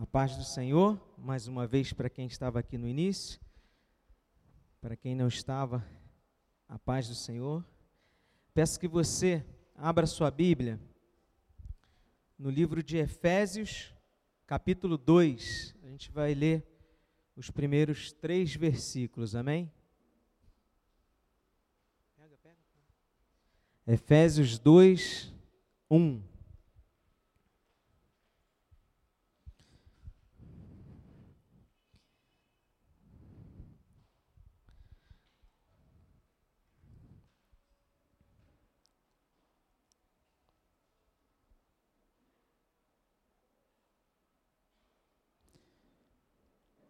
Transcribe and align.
A 0.00 0.06
paz 0.06 0.36
do 0.36 0.44
Senhor, 0.44 0.96
mais 1.18 1.48
uma 1.48 1.66
vez 1.66 1.92
para 1.92 2.08
quem 2.08 2.24
estava 2.24 2.60
aqui 2.60 2.78
no 2.78 2.86
início, 2.86 3.40
para 4.80 4.94
quem 4.94 5.12
não 5.12 5.26
estava, 5.26 5.84
a 6.68 6.78
paz 6.78 7.08
do 7.08 7.16
Senhor. 7.16 7.66
Peço 8.54 8.78
que 8.78 8.86
você 8.86 9.44
abra 9.74 10.06
sua 10.06 10.30
Bíblia 10.30 10.80
no 12.38 12.48
livro 12.48 12.80
de 12.80 12.96
Efésios, 12.96 13.92
capítulo 14.46 14.96
2. 14.96 15.74
A 15.82 15.88
gente 15.88 16.12
vai 16.12 16.32
ler 16.32 16.64
os 17.34 17.50
primeiros 17.50 18.12
três 18.12 18.54
versículos, 18.54 19.34
amém? 19.34 19.68
Efésios 23.84 24.60
2, 24.60 25.34
1. 25.90 26.37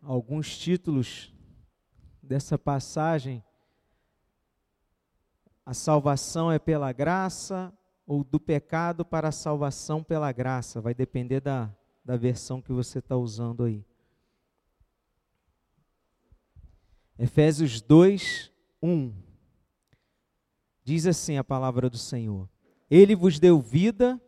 Alguns 0.09 0.57
títulos 0.57 1.30
dessa 2.23 2.59
passagem. 2.59 3.45
A 5.67 5.75
salvação 5.75 6.51
é 6.51 6.59
pela 6.59 6.91
graça 6.93 7.71
ou 8.07 8.25
do 8.25 8.41
pecado 8.41 9.05
para 9.05 9.29
a 9.29 9.33
salvação 9.33 10.03
pela 10.03 10.33
graça. 10.33 10.81
Vai 10.81 10.95
depender 10.95 11.41
da, 11.41 11.71
da 12.03 12.17
versão 12.17 12.62
que 12.62 12.73
você 12.73 13.01
está 13.01 13.19
usando 13.19 13.65
aí. 13.65 13.84
Efésios 17.19 17.83
2, 17.83 18.50
1. 18.83 19.12
Diz 20.84 21.06
assim 21.06 21.37
a 21.37 21.45
palavra 21.45 21.91
do 21.91 21.98
Senhor: 21.98 22.48
Ele 22.91 23.15
vos 23.15 23.39
deu 23.39 23.61
vida, 23.61 24.19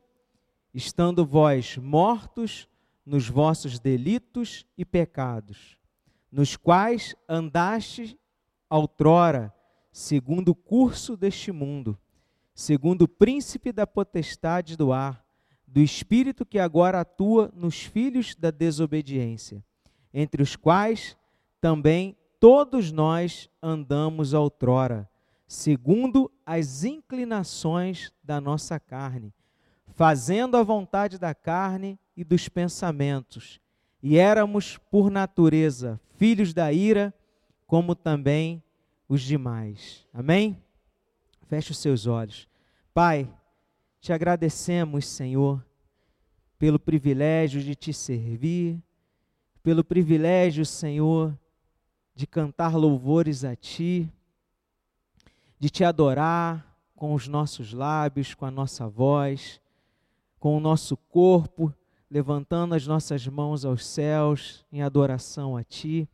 estando 0.74 1.24
vós 1.24 1.78
mortos 1.78 2.68
nos 3.10 3.28
vossos 3.28 3.80
delitos 3.80 4.64
e 4.78 4.84
pecados, 4.84 5.76
nos 6.30 6.56
quais 6.56 7.16
andaste 7.28 8.16
outrora, 8.70 9.52
segundo 9.90 10.50
o 10.50 10.54
curso 10.54 11.16
deste 11.16 11.50
mundo, 11.50 11.98
segundo 12.54 13.02
o 13.02 13.08
príncipe 13.08 13.72
da 13.72 13.84
potestade 13.84 14.76
do 14.76 14.92
ar, 14.92 15.26
do 15.66 15.80
espírito 15.80 16.46
que 16.46 16.56
agora 16.56 17.00
atua 17.00 17.50
nos 17.52 17.82
filhos 17.82 18.36
da 18.36 18.52
desobediência, 18.52 19.64
entre 20.14 20.40
os 20.40 20.54
quais 20.54 21.16
também 21.60 22.16
todos 22.38 22.92
nós 22.92 23.50
andamos 23.60 24.34
outrora, 24.34 25.10
segundo 25.48 26.30
as 26.46 26.84
inclinações 26.84 28.12
da 28.22 28.40
nossa 28.40 28.78
carne, 28.78 29.34
fazendo 29.96 30.56
a 30.56 30.62
vontade 30.62 31.18
da 31.18 31.34
carne 31.34 31.98
e 32.20 32.24
dos 32.24 32.50
pensamentos, 32.50 33.58
e 34.02 34.18
éramos, 34.18 34.76
por 34.90 35.10
natureza, 35.10 35.98
filhos 36.16 36.52
da 36.52 36.70
ira, 36.70 37.14
como 37.66 37.94
também 37.94 38.62
os 39.08 39.22
demais. 39.22 40.06
Amém? 40.12 40.62
Feche 41.46 41.70
os 41.70 41.78
seus 41.78 42.06
olhos. 42.06 42.46
Pai, 42.92 43.26
te 44.02 44.12
agradecemos, 44.12 45.06
Senhor, 45.06 45.64
pelo 46.58 46.78
privilégio 46.78 47.62
de 47.62 47.74
te 47.74 47.90
servir, 47.90 48.78
pelo 49.62 49.82
privilégio, 49.82 50.66
Senhor, 50.66 51.34
de 52.14 52.26
cantar 52.26 52.76
louvores 52.76 53.44
a 53.44 53.56
Ti, 53.56 54.12
de 55.58 55.70
te 55.70 55.84
adorar 55.84 56.76
com 56.94 57.14
os 57.14 57.26
nossos 57.26 57.72
lábios, 57.72 58.34
com 58.34 58.44
a 58.44 58.50
nossa 58.50 58.86
voz, 58.86 59.58
com 60.38 60.54
o 60.54 60.60
nosso 60.60 60.98
corpo 60.98 61.74
levantando 62.10 62.74
as 62.74 62.86
nossas 62.86 63.26
mãos 63.28 63.64
aos 63.64 63.86
céus 63.86 64.64
em 64.72 64.82
adoração 64.82 65.56
a 65.56 65.62
Ti. 65.62 66.08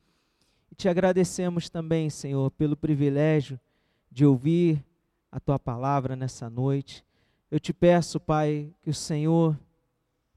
E 0.71 0.75
te 0.75 0.89
agradecemos 0.89 1.71
também, 1.71 2.11
Senhor, 2.11 2.51
pelo 2.51 2.77
privilégio 2.77 3.59
de 4.11 4.27
ouvir 4.27 4.85
a 5.33 5.41
Tua 5.41 5.59
palavra 5.59 6.15
nessa 6.15 6.51
noite. 6.51 7.05
Eu 7.51 7.59
te 7.59 7.73
peço, 7.73 8.21
Pai, 8.21 8.71
que 8.83 8.91
o 8.91 8.95
Senhor 8.95 9.59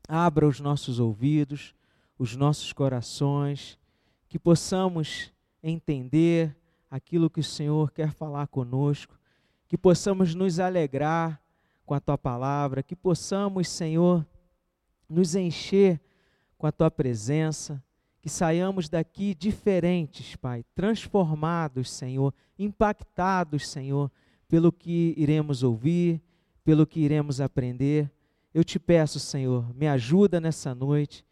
abra 0.08 0.48
os 0.48 0.60
nossos 0.60 1.00
ouvidos, 1.00 1.76
os 2.18 2.36
nossos 2.36 2.72
corações, 2.72 3.78
que 4.30 4.40
possamos 4.40 5.32
entender 5.62 6.56
aquilo 6.90 7.30
que 7.30 7.40
o 7.40 7.44
Senhor 7.44 7.92
quer 7.92 8.12
falar 8.12 8.48
conosco, 8.48 9.20
que 9.68 9.78
possamos 9.78 10.34
nos 10.34 10.60
alegrar 10.60 11.42
com 11.86 11.94
a 11.94 12.00
tua 12.00 12.18
palavra, 12.18 12.82
que 12.82 12.96
possamos, 12.96 13.68
Senhor, 13.68 14.26
nos 15.10 15.36
encher 15.36 16.00
com 16.58 16.68
a 16.68 16.72
tua 16.72 16.92
presença, 16.92 17.84
que 18.22 18.30
saiamos 18.30 18.90
daqui 18.90 19.34
diferentes, 19.34 20.36
Pai, 20.36 20.64
transformados, 20.76 21.90
Senhor, 21.90 22.34
impactados, 22.58 23.70
Senhor, 23.70 24.12
pelo 24.48 24.72
que 24.72 25.14
iremos 25.18 25.64
ouvir, 25.64 26.22
pelo 26.64 26.86
que 26.86 27.00
iremos 27.00 27.40
aprender. 27.40 28.12
Eu 28.54 28.64
te 28.64 28.78
peço, 28.78 29.20
Senhor, 29.20 29.74
me 29.74 29.88
ajuda 29.88 30.42
nessa 30.42 30.76
noite, 30.76 31.26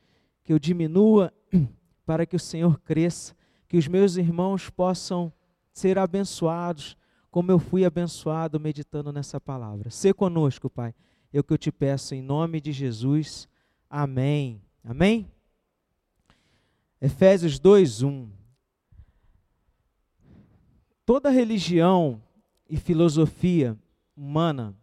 que 0.44 0.54
eu 0.54 0.60
diminua 0.60 1.34
para 2.06 2.26
que 2.26 2.36
o 2.36 2.40
Senhor 2.40 2.80
cresça, 2.80 3.36
que 3.68 3.78
os 3.78 3.88
meus 3.88 4.16
irmãos 4.16 4.70
possam 4.70 5.32
ser 5.74 5.98
abençoados, 5.98 6.96
como 7.30 7.52
eu 7.52 7.60
fui 7.60 7.84
abençoado 7.84 8.60
meditando 8.60 9.12
nessa 9.12 9.42
palavra. 9.42 9.90
Sê 9.90 10.14
conosco, 10.14 10.70
Pai. 10.70 10.96
É 11.34 11.40
o 11.40 11.44
que 11.44 11.54
eu 11.54 11.58
te 11.58 11.72
peço 11.72 12.16
em 12.16 12.22
nome 12.22 12.62
de 12.62 12.72
Jesus. 12.72 13.48
Amém. 13.90 14.62
Amém? 14.84 15.32
Efésios 17.02 17.60
2:1 17.60 18.30
Toda 21.06 21.30
religião 21.30 22.22
e 22.70 22.76
filosofia 22.76 23.78
humana, 24.16 24.76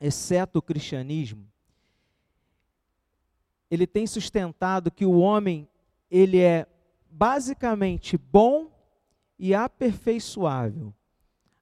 exceto 0.00 0.60
o 0.60 0.62
cristianismo, 0.62 1.44
ele 3.70 3.86
tem 3.86 4.06
sustentado 4.06 4.90
que 4.90 5.04
o 5.04 5.18
homem 5.18 5.68
ele 6.08 6.38
é 6.38 6.66
basicamente 7.10 8.16
bom 8.16 8.70
e 9.38 9.54
aperfeiçoável 9.54 10.94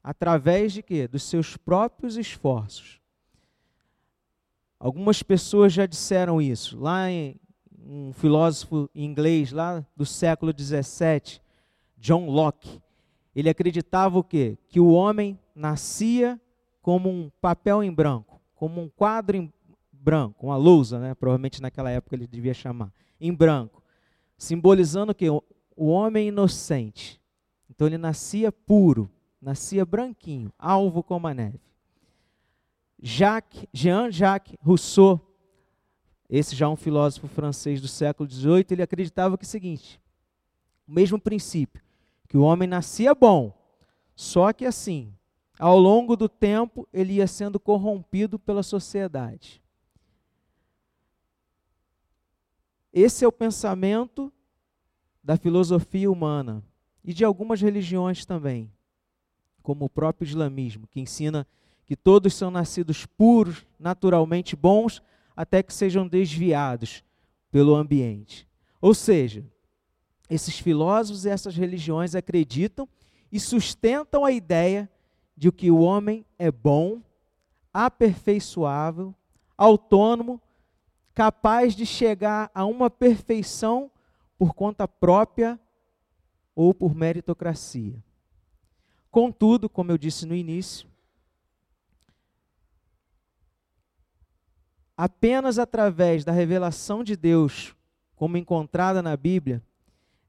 através 0.03 0.72
de 0.75 0.82
quê? 0.82 1.09
Dos 1.09 1.22
seus 1.22 1.56
próprios 1.56 2.19
esforços. 2.19 3.00
Algumas 4.84 5.22
pessoas 5.22 5.72
já 5.72 5.87
disseram 5.87 6.43
isso. 6.43 6.78
Lá 6.78 7.11
em 7.11 7.41
um 7.87 8.12
filósofo 8.12 8.91
inglês 8.95 9.50
lá 9.50 9.83
do 9.97 10.05
século 10.05 10.53
17, 10.53 11.41
John 11.97 12.28
Locke, 12.28 12.83
ele 13.34 13.49
acreditava 13.49 14.19
o 14.19 14.23
quê? 14.23 14.59
Que 14.69 14.78
o 14.78 14.91
homem 14.91 15.41
nascia 15.55 16.39
como 16.83 17.09
um 17.09 17.31
papel 17.41 17.83
em 17.83 17.91
branco, 17.91 18.39
como 18.55 18.83
um 18.83 18.91
quadro 18.91 19.39
em 19.39 19.50
branco, 19.91 20.49
uma 20.49 20.56
lousa, 20.59 20.99
né? 20.99 21.15
Provavelmente 21.15 21.62
naquela 21.62 21.91
época 21.91 22.15
ele 22.15 22.27
devia 22.27 22.53
chamar, 22.53 22.93
em 23.19 23.33
branco, 23.33 23.83
simbolizando 24.37 25.12
o 25.12 25.15
quê? 25.15 25.31
O 25.31 25.87
homem 25.87 26.28
inocente. 26.28 27.19
Então 27.71 27.87
ele 27.87 27.97
nascia 27.97 28.53
puro, 28.53 29.11
nascia 29.41 29.83
branquinho, 29.87 30.53
alvo 30.59 31.03
como 31.03 31.27
a 31.27 31.33
neve. 31.33 31.59
Jacques, 33.06 33.66
Jean-Jacques 33.70 34.56
Rousseau, 34.62 35.20
esse 36.26 36.56
já 36.56 36.65
é 36.65 36.69
um 36.70 36.75
filósofo 36.75 37.28
francês 37.28 37.78
do 37.78 37.87
século 37.87 38.26
XVIII, 38.26 38.65
ele 38.70 38.82
acreditava 38.82 39.37
que 39.37 39.44
é 39.44 39.46
o 39.46 39.50
seguinte, 39.50 40.00
o 40.88 40.93
mesmo 40.93 41.20
princípio, 41.20 41.84
que 42.26 42.38
o 42.38 42.40
homem 42.40 42.67
nascia 42.67 43.14
bom, 43.14 43.52
só 44.17 44.50
que 44.55 44.64
assim, 44.64 45.14
ao 45.58 45.79
longo 45.79 46.17
do 46.17 46.31
tempo, 46.31 46.88
ele 46.90 47.12
ia 47.12 47.26
sendo 47.26 47.61
corrompido 47.61 48.38
pela 48.38 48.62
sociedade. 48.62 49.62
Esse 52.90 53.23
é 53.23 53.29
o 53.29 53.32
pensamento 53.32 54.32
da 55.23 55.37
filosofia 55.37 56.11
humana 56.11 56.64
e 57.05 57.12
de 57.12 57.23
algumas 57.23 57.61
religiões 57.61 58.25
também, 58.25 58.73
como 59.62 59.84
o 59.84 59.90
próprio 59.90 60.26
islamismo, 60.26 60.87
que 60.87 61.00
ensina 61.00 61.46
que 61.86 61.96
todos 61.96 62.34
são 62.34 62.50
nascidos 62.50 63.06
puros, 63.06 63.66
naturalmente 63.78 64.56
bons, 64.56 65.02
até 65.36 65.62
que 65.62 65.75
sejam 65.75 66.06
desviados 66.06 67.04
pelo 67.50 67.75
ambiente. 67.75 68.48
Ou 68.81 68.94
seja, 68.94 69.44
esses 70.28 70.58
filósofos 70.58 71.25
e 71.25 71.28
essas 71.28 71.56
religiões 71.56 72.14
acreditam 72.14 72.88
e 73.31 73.38
sustentam 73.38 74.25
a 74.25 74.31
ideia 74.31 74.90
de 75.36 75.50
que 75.50 75.70
o 75.70 75.81
homem 75.81 76.25
é 76.38 76.50
bom, 76.50 77.02
aperfeiçoável, 77.72 79.14
autônomo, 79.56 80.40
capaz 81.14 81.75
de 81.75 81.84
chegar 81.84 82.50
a 82.54 82.64
uma 82.64 82.88
perfeição 82.88 83.90
por 84.38 84.54
conta 84.54 84.86
própria 84.86 85.58
ou 86.54 86.72
por 86.72 86.94
meritocracia. 86.94 88.02
Contudo, 89.10 89.69
como 89.69 89.92
eu 89.92 89.98
disse 89.98 90.26
no 90.26 90.34
início, 90.34 90.88
apenas 94.96 95.58
através 95.58 96.25
da 96.25 96.32
revelação 96.32 97.02
de 97.02 97.17
Deus, 97.17 97.75
como 98.14 98.37
encontrada 98.37 99.02
na 99.02 99.17
Bíblia, 99.17 99.62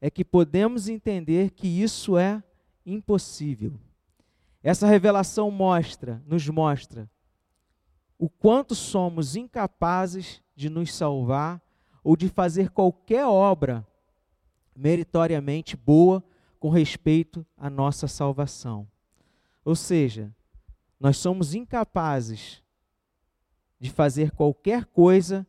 é 0.01 0.09
que 0.09 0.25
podemos 0.25 0.89
entender 0.89 1.51
que 1.51 1.67
isso 1.67 2.17
é 2.17 2.44
impossível. 2.85 3.73
Essa 4.62 4.88
revelação 4.88 5.51
mostra, 5.51 6.21
nos 6.25 6.47
mostra 6.50 7.09
o 8.17 8.29
quanto 8.29 8.73
somos 8.73 9.35
incapazes 9.35 10.41
de 10.56 10.69
nos 10.69 10.94
salvar 10.94 11.62
ou 12.03 12.15
de 12.15 12.29
fazer 12.29 12.69
qualquer 12.69 13.25
obra 13.25 13.85
meritoriamente 14.75 15.75
boa 15.75 16.23
com 16.59 16.69
respeito 16.69 17.45
à 17.57 17.69
nossa 17.69 18.07
salvação. 18.07 18.88
Ou 19.63 19.75
seja, 19.75 20.33
nós 21.00 21.17
somos 21.17 21.53
incapazes 21.53 22.63
de 23.85 23.91
fazer 23.91 24.31
qualquer 24.31 24.85
coisa 24.85 25.45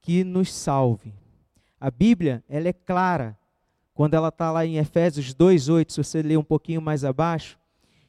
que 0.00 0.24
nos 0.24 0.52
salve. 0.52 1.14
A 1.78 1.90
Bíblia, 1.90 2.42
ela 2.48 2.68
é 2.68 2.72
clara, 2.72 3.38
quando 3.92 4.14
ela 4.14 4.28
está 4.28 4.50
lá 4.50 4.64
em 4.64 4.78
Efésios 4.78 5.34
2,8, 5.34 5.92
se 5.92 6.02
você 6.02 6.22
ler 6.22 6.38
um 6.38 6.44
pouquinho 6.44 6.80
mais 6.80 7.04
abaixo, 7.04 7.58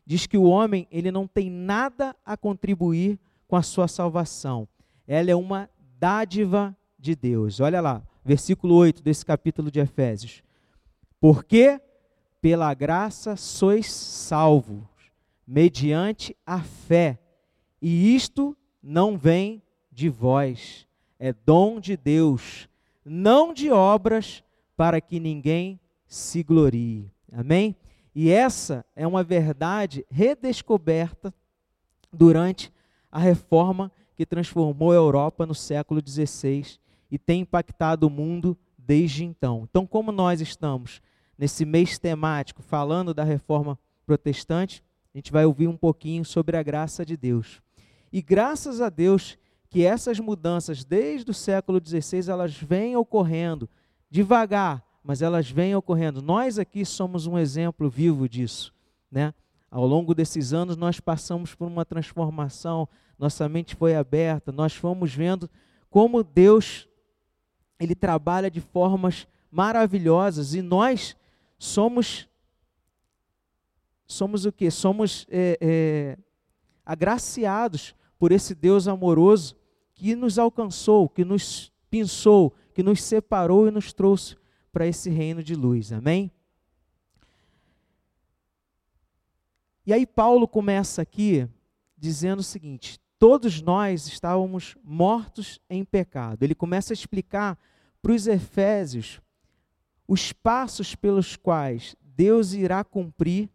diz 0.05 0.25
que 0.25 0.37
o 0.37 0.43
homem 0.43 0.87
ele 0.89 1.11
não 1.11 1.27
tem 1.27 1.49
nada 1.49 2.15
a 2.25 2.37
contribuir 2.37 3.19
com 3.47 3.55
a 3.55 3.61
sua 3.61 3.87
salvação. 3.87 4.67
Ela 5.07 5.31
é 5.31 5.35
uma 5.35 5.69
dádiva 5.99 6.75
de 6.97 7.15
Deus. 7.15 7.59
Olha 7.59 7.81
lá, 7.81 8.01
versículo 8.23 8.73
8 8.75 9.03
desse 9.03 9.25
capítulo 9.25 9.69
de 9.69 9.79
Efésios. 9.79 10.41
Porque 11.19 11.79
pela 12.41 12.73
graça 12.73 13.35
sois 13.35 13.91
salvos, 13.91 14.83
mediante 15.45 16.35
a 16.45 16.61
fé. 16.61 17.19
E 17.81 18.15
isto 18.15 18.55
não 18.85 19.17
vem 19.17 19.63
de 19.91 20.09
vós, 20.09 20.87
é 21.17 21.33
dom 21.33 21.79
de 21.79 21.97
Deus, 21.97 22.69
não 23.03 23.51
de 23.51 23.71
obras, 23.71 24.43
para 24.77 25.01
que 25.01 25.19
ninguém 25.19 25.79
se 26.05 26.43
glorie. 26.43 27.09
Amém? 27.31 27.75
E 28.13 28.29
essa 28.29 28.85
é 28.95 29.07
uma 29.07 29.23
verdade 29.23 30.05
redescoberta 30.09 31.33
durante 32.13 32.71
a 33.11 33.17
reforma 33.17 33.91
que 34.15 34.25
transformou 34.25 34.91
a 34.91 34.95
Europa 34.95 35.45
no 35.45 35.55
século 35.55 35.99
XVI 36.05 36.77
e 37.09 37.17
tem 37.17 37.41
impactado 37.41 38.05
o 38.05 38.09
mundo 38.09 38.55
desde 38.77 39.25
então. 39.25 39.67
Então, 39.69 39.88
como 39.88 40.11
nós 40.11 40.41
estamos 40.41 41.01
nesse 41.38 41.65
mês 41.65 41.97
temático, 41.97 42.61
falando 42.61 43.13
da 43.13 43.23
reforma 43.23 43.79
protestante, 44.05 44.83
a 45.13 45.17
gente 45.17 45.31
vai 45.31 45.45
ouvir 45.45 45.67
um 45.67 45.77
pouquinho 45.77 46.23
sobre 46.23 46.55
a 46.55 46.63
graça 46.63 47.03
de 47.03 47.17
Deus. 47.17 47.61
E 48.15 48.21
graças 48.21 48.79
a 48.79 48.88
Deus 48.88 49.38
que 49.67 49.83
essas 49.83 50.21
mudanças 50.21 50.85
desde 50.85 51.29
o 51.31 51.33
século 51.33 51.81
XVI 51.85 52.31
elas 52.31 52.56
vêm 52.56 52.95
ocorrendo 52.95 53.69
devagar, 54.09 54.81
mas 55.03 55.21
elas 55.21 55.51
vêm 55.51 55.75
ocorrendo. 55.75 56.21
Nós 56.21 56.57
aqui 56.57 56.85
somos 56.85 57.27
um 57.27 57.38
exemplo 57.38 57.89
vivo 57.89 58.29
disso, 58.29 58.73
né? 59.12 59.33
Ao 59.69 59.85
longo 59.85 60.15
desses 60.15 60.53
anos 60.53 60.77
nós 60.77 60.97
passamos 61.01 61.53
por 61.53 61.67
uma 61.67 61.83
transformação, 61.83 62.88
nossa 63.19 63.50
mente 63.50 63.75
foi 63.75 63.97
aberta, 63.97 64.50
nós 64.50 64.73
fomos 64.73 65.13
vendo 65.13 65.50
como 65.89 66.23
Deus 66.23 66.88
ele 67.77 67.95
trabalha 67.95 68.50
de 68.50 68.62
formas 68.62 69.27
maravilhosas 69.51 70.53
e 70.53 70.62
nós 70.62 71.17
somos 71.59 72.29
somos 74.07 74.45
o 74.45 74.53
que? 74.53 74.71
Somos 74.71 75.27
é, 75.29 75.57
é, 75.59 76.17
agraciados 76.85 77.94
por 78.25 78.31
esse 78.31 78.56
Deus 78.56 78.88
amoroso 78.88 79.56
que 79.94 80.16
nos 80.16 80.39
alcançou, 80.39 81.07
que 81.07 81.24
nos 81.24 81.72
pinçou, 81.92 82.56
que 82.74 82.81
nos 82.81 83.04
separou 83.04 83.68
e 83.68 83.72
nos 83.72 83.94
trouxe 83.94 84.36
para 84.72 84.88
esse 84.88 85.12
reino 85.12 85.44
de 85.44 85.54
luz. 85.54 85.94
Amém? 85.94 86.31
E 89.86 89.94
aí 89.94 90.07
Paulo 90.07 90.48
começa 90.48 91.04
aqui 91.04 91.48
dizendo 91.95 92.39
o 92.39 92.44
seguinte: 92.44 93.00
todos 93.19 93.62
nós 93.62 94.07
estávamos 94.07 94.75
mortos 94.83 95.62
em 95.69 95.86
pecado. 95.86 96.42
Ele 96.42 96.56
começa 96.56 96.94
a 96.94 96.95
explicar 96.95 97.60
para 98.01 98.12
os 98.12 98.25
efésios 98.25 99.22
os 100.07 100.33
passos 100.33 100.95
pelos 100.95 101.36
quais 101.36 101.95
Deus 102.01 102.54
irá 102.54 102.83
cumprir 102.83 103.51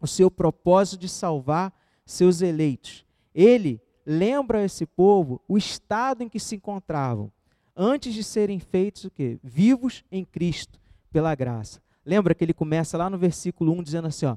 o 0.00 0.06
seu 0.06 0.30
propósito 0.30 1.00
de 1.00 1.08
salvar 1.08 1.74
seus 2.06 2.40
eleitos. 2.40 3.09
Ele 3.34 3.80
lembra 4.04 4.58
a 4.58 4.64
esse 4.64 4.86
povo 4.86 5.40
o 5.46 5.56
estado 5.56 6.22
em 6.22 6.28
que 6.28 6.40
se 6.40 6.56
encontravam 6.56 7.30
antes 7.76 8.12
de 8.14 8.24
serem 8.24 8.58
feitos 8.58 9.04
o 9.04 9.10
quê? 9.10 9.38
Vivos 9.42 10.04
em 10.10 10.24
Cristo 10.24 10.80
pela 11.12 11.34
graça. 11.34 11.80
Lembra 12.04 12.34
que 12.34 12.44
ele 12.44 12.54
começa 12.54 12.98
lá 12.98 13.08
no 13.08 13.18
versículo 13.18 13.72
1 13.72 13.82
dizendo 13.82 14.08
assim, 14.08 14.26
ó: 14.26 14.36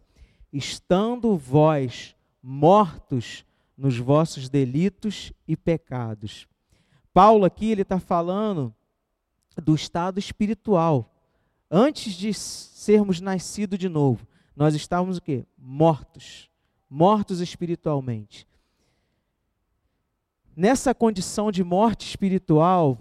"Estando 0.51 1.35
vós 1.37 2.15
mortos 2.41 3.45
nos 3.77 3.97
vossos 3.97 4.49
delitos 4.49 5.33
e 5.47 5.55
pecados". 5.55 6.47
Paulo 7.13 7.45
aqui 7.45 7.71
ele 7.71 7.83
está 7.83 7.99
falando 7.99 8.73
do 9.61 9.75
estado 9.75 10.19
espiritual 10.19 11.13
antes 11.73 12.13
de 12.13 12.31
sermos 12.33 13.19
nascidos 13.19 13.79
de 13.79 13.89
novo, 13.89 14.27
nós 14.55 14.75
estávamos 14.75 15.17
o 15.17 15.21
quê? 15.21 15.47
Mortos. 15.57 16.47
Mortos 16.87 17.39
espiritualmente. 17.39 18.47
Nessa 20.55 20.93
condição 20.93 21.51
de 21.51 21.63
morte 21.63 22.07
espiritual 22.07 22.99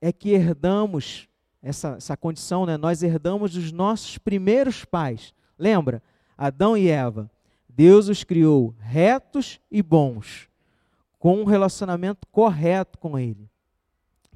é 0.00 0.12
que 0.12 0.30
herdamos 0.30 1.28
essa, 1.60 1.96
essa 1.96 2.16
condição, 2.16 2.64
né? 2.66 2.76
Nós 2.76 3.02
herdamos 3.02 3.54
dos 3.54 3.72
nossos 3.72 4.18
primeiros 4.18 4.84
pais. 4.84 5.34
Lembra? 5.58 6.02
Adão 6.38 6.76
e 6.76 6.88
Eva. 6.88 7.30
Deus 7.68 8.08
os 8.08 8.22
criou 8.22 8.74
retos 8.78 9.60
e 9.70 9.82
bons, 9.82 10.48
com 11.18 11.40
um 11.40 11.44
relacionamento 11.44 12.28
correto 12.30 12.98
com 12.98 13.18
Ele. 13.18 13.50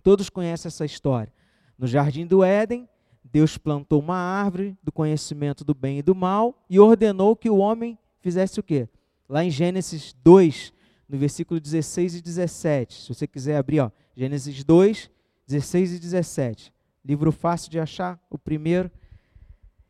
Todos 0.02 0.28
conhecem 0.28 0.68
essa 0.68 0.84
história. 0.84 1.32
No 1.78 1.86
jardim 1.86 2.26
do 2.26 2.42
Éden, 2.42 2.88
Deus 3.22 3.56
plantou 3.56 4.00
uma 4.00 4.16
árvore 4.16 4.76
do 4.82 4.90
conhecimento 4.90 5.64
do 5.64 5.74
bem 5.74 5.98
e 5.98 6.02
do 6.02 6.14
mal 6.14 6.64
e 6.68 6.80
ordenou 6.80 7.36
que 7.36 7.48
o 7.48 7.58
homem 7.58 7.96
fizesse 8.20 8.58
o 8.58 8.62
quê? 8.62 8.88
Lá 9.28 9.44
em 9.44 9.50
Gênesis 9.50 10.16
2, 10.24 10.72
no 11.08 11.16
versículo 11.18 11.58
16 11.58 12.16
e 12.16 12.22
17. 12.22 13.02
Se 13.02 13.08
você 13.08 13.26
quiser 13.26 13.56
abrir, 13.56 13.80
ó, 13.80 13.90
Gênesis 14.16 14.62
2, 14.62 15.10
16 15.46 15.94
e 15.94 15.98
17. 15.98 16.72
Livro 17.04 17.32
fácil 17.32 17.70
de 17.70 17.80
achar, 17.80 18.20
o 18.28 18.36
primeiro. 18.36 18.90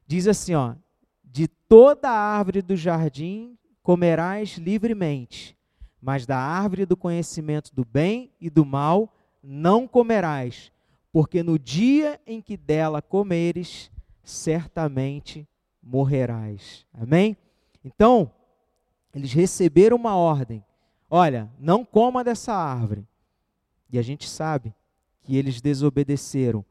Diz 0.06 0.28
assim, 0.28 0.54
ó: 0.54 0.74
De 1.24 1.48
toda 1.48 2.10
árvore 2.10 2.62
do 2.62 2.76
jardim 2.76 3.58
comerás 3.82 4.58
livremente, 4.58 5.56
mas 6.00 6.26
da 6.26 6.38
árvore 6.38 6.86
do 6.86 6.96
conhecimento 6.96 7.74
do 7.74 7.84
bem 7.84 8.30
e 8.40 8.48
do 8.48 8.64
mal 8.64 9.12
não 9.42 9.88
comerás 9.88 10.70
porque 11.12 11.42
no 11.42 11.58
dia 11.58 12.20
em 12.26 12.40
que 12.40 12.56
dela 12.56 13.00
comeres, 13.00 13.90
certamente 14.22 15.48
morrerás. 15.82 16.86
Amém? 16.92 17.36
Então, 17.84 18.30
eles 19.14 19.32
receberam 19.32 19.96
uma 19.96 20.14
ordem: 20.16 20.64
olha, 21.08 21.50
não 21.58 21.84
coma 21.84 22.22
dessa 22.22 22.52
árvore. 22.52 23.06
E 23.90 23.98
a 23.98 24.02
gente 24.02 24.28
sabe 24.28 24.74
que 25.22 25.36
eles 25.36 25.60
desobedeceram 25.60 26.64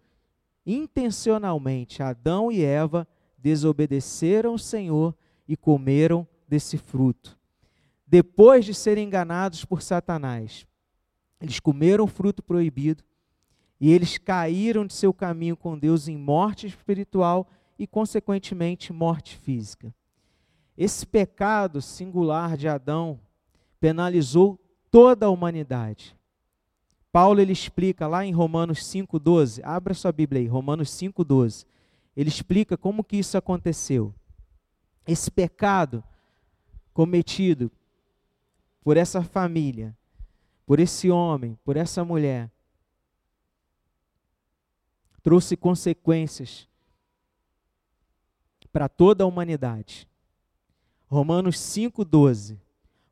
intencionalmente. 0.65 2.03
Adão 2.03 2.51
e 2.51 2.63
Eva 2.63 3.07
desobedeceram 3.37 4.53
o 4.53 4.59
Senhor 4.59 5.15
e 5.47 5.55
comeram 5.55 6.27
desse 6.47 6.77
fruto. 6.77 7.37
Depois 8.05 8.65
de 8.65 8.73
serem 8.73 9.05
enganados 9.05 9.65
por 9.65 9.81
Satanás, 9.81 10.65
eles 11.39 11.59
comeram 11.59 12.05
o 12.05 12.07
fruto 12.07 12.41
proibido 12.41 13.03
e 13.79 13.91
eles 13.91 14.17
caíram 14.17 14.85
de 14.85 14.93
seu 14.93 15.13
caminho 15.13 15.55
com 15.55 15.77
Deus 15.77 16.07
em 16.07 16.17
morte 16.17 16.67
espiritual 16.67 17.47
e, 17.77 17.85
consequentemente, 17.85 18.91
morte 18.91 19.37
física. 19.37 19.93
Esse 20.77 21.05
pecado 21.05 21.81
singular 21.81 22.57
de 22.57 22.67
Adão 22.67 23.19
penalizou 23.79 24.59
toda 24.89 25.25
a 25.25 25.29
humanidade. 25.29 26.15
Paulo 27.11 27.39
ele 27.39 27.53
explica 27.53 28.07
lá 28.07 28.25
em 28.25 28.31
Romanos 28.31 28.79
5:12, 28.85 29.61
abra 29.63 29.93
sua 29.93 30.11
Bíblia 30.11 30.41
aí, 30.41 30.47
Romanos 30.47 30.89
5:12. 30.91 31.65
Ele 32.15 32.29
explica 32.29 32.77
como 32.77 33.03
que 33.03 33.17
isso 33.17 33.37
aconteceu. 33.37 34.13
Esse 35.07 35.31
pecado 35.31 36.03
cometido 36.93 37.71
por 38.81 38.97
essa 38.97 39.21
família, 39.21 39.95
por 40.65 40.79
esse 40.79 41.09
homem, 41.09 41.57
por 41.63 41.77
essa 41.77 42.03
mulher, 42.03 42.51
trouxe 45.21 45.55
consequências 45.55 46.67
para 48.71 48.87
toda 48.87 49.23
a 49.23 49.27
humanidade. 49.27 50.07
Romanos 51.07 51.57
5,12. 51.57 52.59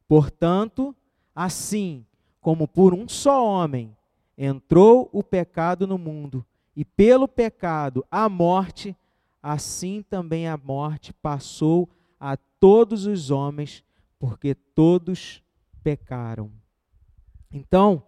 Portanto, 0.07 0.95
assim 1.33 2.05
como 2.39 2.67
por 2.67 2.93
um 2.93 3.07
só 3.07 3.45
homem 3.45 3.95
entrou 4.37 5.09
o 5.11 5.23
pecado 5.23 5.87
no 5.87 5.97
mundo, 5.97 6.45
e 6.75 6.83
pelo 6.83 7.27
pecado 7.27 8.05
a 8.11 8.27
morte, 8.27 8.95
assim 9.41 10.03
também 10.03 10.47
a 10.47 10.57
morte 10.57 11.13
passou 11.13 11.89
a 12.19 12.35
todos 12.59 13.05
os 13.05 13.31
homens, 13.31 13.83
porque 14.19 14.53
todos 14.53 15.41
pecaram. 15.81 16.51
Então, 17.51 18.03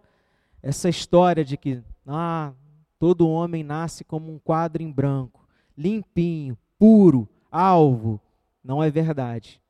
essa 0.62 0.90
história 0.90 1.46
de 1.46 1.56
que 1.56 1.82
ah, 2.06 2.52
todo 3.00 3.30
homem 3.30 3.64
nasce 3.64 4.04
como 4.04 4.32
um 4.32 4.40
quadro 4.40 4.84
em 4.84 4.92
branco, 4.92 5.48
limpinho, 5.78 6.58
puro, 6.78 7.30
alvo, 7.50 8.20
não 8.64 8.84
é 8.84 8.90
verdade. 8.90 9.62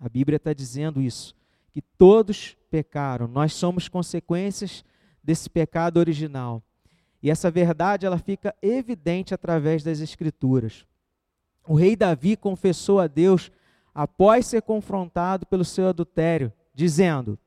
A 0.00 0.08
Bíblia 0.08 0.36
está 0.36 0.52
dizendo 0.52 1.00
isso, 1.00 1.34
que 1.72 1.80
todos 1.80 2.56
pecaram, 2.70 3.26
nós 3.26 3.52
somos 3.54 3.88
consequências 3.88 4.84
desse 5.22 5.48
pecado 5.48 5.98
original. 5.98 6.62
E 7.22 7.30
essa 7.30 7.50
verdade 7.50 8.04
ela 8.04 8.18
fica 8.18 8.54
evidente 8.60 9.32
através 9.32 9.82
das 9.82 10.00
Escrituras. 10.00 10.84
O 11.66 11.74
rei 11.74 11.94
Davi 11.94 12.36
confessou 12.36 12.98
a 12.98 13.06
Deus 13.06 13.50
após 13.94 14.46
ser 14.46 14.62
confrontado 14.62 15.46
pelo 15.46 15.64
seu 15.64 15.88
adultério, 15.88 16.52
dizendo: 16.74 17.38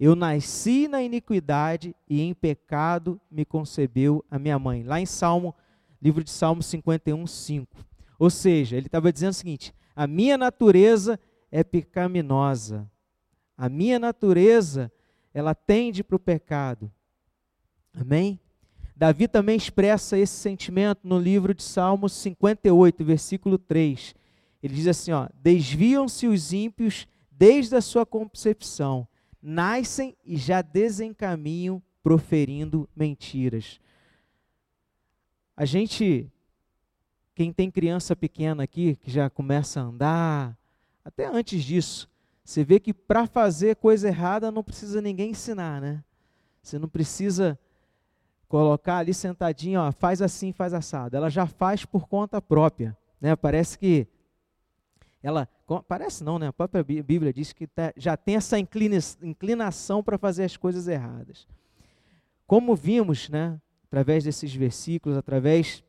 Eu 0.00 0.16
nasci 0.16 0.88
na 0.88 1.02
iniquidade 1.02 1.94
e 2.08 2.22
em 2.22 2.32
pecado 2.32 3.20
me 3.30 3.44
concebeu 3.44 4.24
a 4.30 4.38
minha 4.38 4.58
mãe. 4.58 4.82
Lá 4.82 4.98
em 4.98 5.06
Salmo, 5.06 5.54
livro 6.00 6.24
de 6.24 6.30
Salmo 6.30 6.62
51, 6.62 7.26
5. 7.26 7.84
Ou 8.18 8.30
seja, 8.30 8.76
ele 8.76 8.86
estava 8.86 9.12
dizendo 9.12 9.32
o 9.32 9.34
seguinte: 9.34 9.74
A 9.94 10.06
minha 10.06 10.38
natureza 10.38 11.20
é 11.50 11.62
pecaminosa. 11.62 12.90
A 13.62 13.68
minha 13.68 13.96
natureza, 13.96 14.90
ela 15.32 15.54
tende 15.54 16.02
para 16.02 16.16
o 16.16 16.18
pecado. 16.18 16.92
Amém? 17.94 18.40
Davi 18.96 19.28
também 19.28 19.56
expressa 19.56 20.18
esse 20.18 20.34
sentimento 20.34 21.06
no 21.06 21.16
livro 21.16 21.54
de 21.54 21.62
Salmos 21.62 22.12
58, 22.12 23.04
versículo 23.04 23.56
3. 23.56 24.16
Ele 24.60 24.74
diz 24.74 24.88
assim: 24.88 25.12
ó, 25.12 25.28
desviam-se 25.40 26.26
os 26.26 26.52
ímpios 26.52 27.06
desde 27.30 27.76
a 27.76 27.80
sua 27.80 28.04
concepção, 28.04 29.06
nascem 29.40 30.16
e 30.24 30.36
já 30.36 30.60
desencaminham 30.60 31.80
proferindo 32.02 32.88
mentiras. 32.96 33.80
A 35.56 35.64
gente, 35.64 36.28
quem 37.32 37.52
tem 37.52 37.70
criança 37.70 38.16
pequena 38.16 38.64
aqui, 38.64 38.96
que 38.96 39.08
já 39.08 39.30
começa 39.30 39.80
a 39.80 39.84
andar, 39.84 40.58
até 41.04 41.28
antes 41.28 41.62
disso, 41.62 42.10
você 42.44 42.64
vê 42.64 42.80
que 42.80 42.92
para 42.92 43.26
fazer 43.26 43.76
coisa 43.76 44.08
errada 44.08 44.50
não 44.50 44.64
precisa 44.64 45.00
ninguém 45.00 45.30
ensinar, 45.30 45.80
né? 45.80 46.02
Você 46.62 46.78
não 46.78 46.88
precisa 46.88 47.58
colocar 48.48 48.98
ali 48.98 49.14
sentadinho, 49.14 49.80
ó, 49.80 49.92
faz 49.92 50.20
assim, 50.20 50.52
faz 50.52 50.74
assado. 50.74 51.16
Ela 51.16 51.30
já 51.30 51.46
faz 51.46 51.84
por 51.84 52.06
conta 52.06 52.42
própria, 52.42 52.96
né? 53.20 53.34
Parece 53.34 53.78
que 53.78 54.06
ela 55.22 55.48
parece 55.88 56.22
não, 56.24 56.38
né? 56.38 56.48
A 56.48 56.52
própria 56.52 56.82
Bíblia 56.82 57.32
diz 57.32 57.52
que 57.52 57.66
tá, 57.66 57.92
já 57.96 58.16
tem 58.16 58.36
essa 58.36 58.58
inclinação 58.58 60.02
para 60.02 60.18
fazer 60.18 60.44
as 60.44 60.56
coisas 60.56 60.88
erradas. 60.88 61.46
Como 62.46 62.74
vimos, 62.74 63.28
né? 63.28 63.58
Através 63.84 64.24
desses 64.24 64.54
versículos, 64.54 65.16
através 65.16 65.82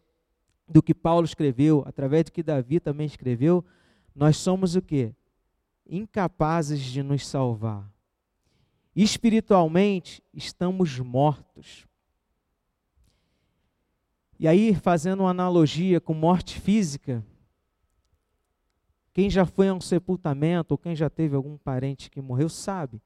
do 0.68 0.82
que 0.82 0.94
Paulo 0.94 1.26
escreveu, 1.26 1.84
através 1.86 2.26
do 2.26 2.32
que 2.32 2.44
Davi 2.44 2.80
também 2.80 3.08
escreveu, 3.08 3.66
nós 4.16 4.38
somos 4.38 4.76
o 4.76 4.82
que? 4.82 5.14
Incapazes 5.86 6.82
de 6.82 7.04
nos 7.04 7.28
salvar. 7.28 7.92
Espiritualmente, 8.96 10.24
estamos 10.34 11.00
mortos. 11.00 11.88
E 14.40 14.48
aí, 14.48 14.76
fazendo 14.76 15.22
uma 15.22 15.30
analogia 15.30 16.02
com 16.02 16.14
morte 16.14 16.60
física, 16.60 17.26
quem 19.14 19.30
já 19.30 19.46
foi 19.46 19.70
a 19.70 19.74
um 19.74 19.80
sepultamento 19.80 20.74
ou 20.74 20.78
quem 20.78 20.96
já 20.96 21.10
teve 21.10 21.36
algum 21.36 21.58
parente 21.58 22.10
que 22.10 22.22
morreu 22.22 22.50
sabe. 22.50 23.02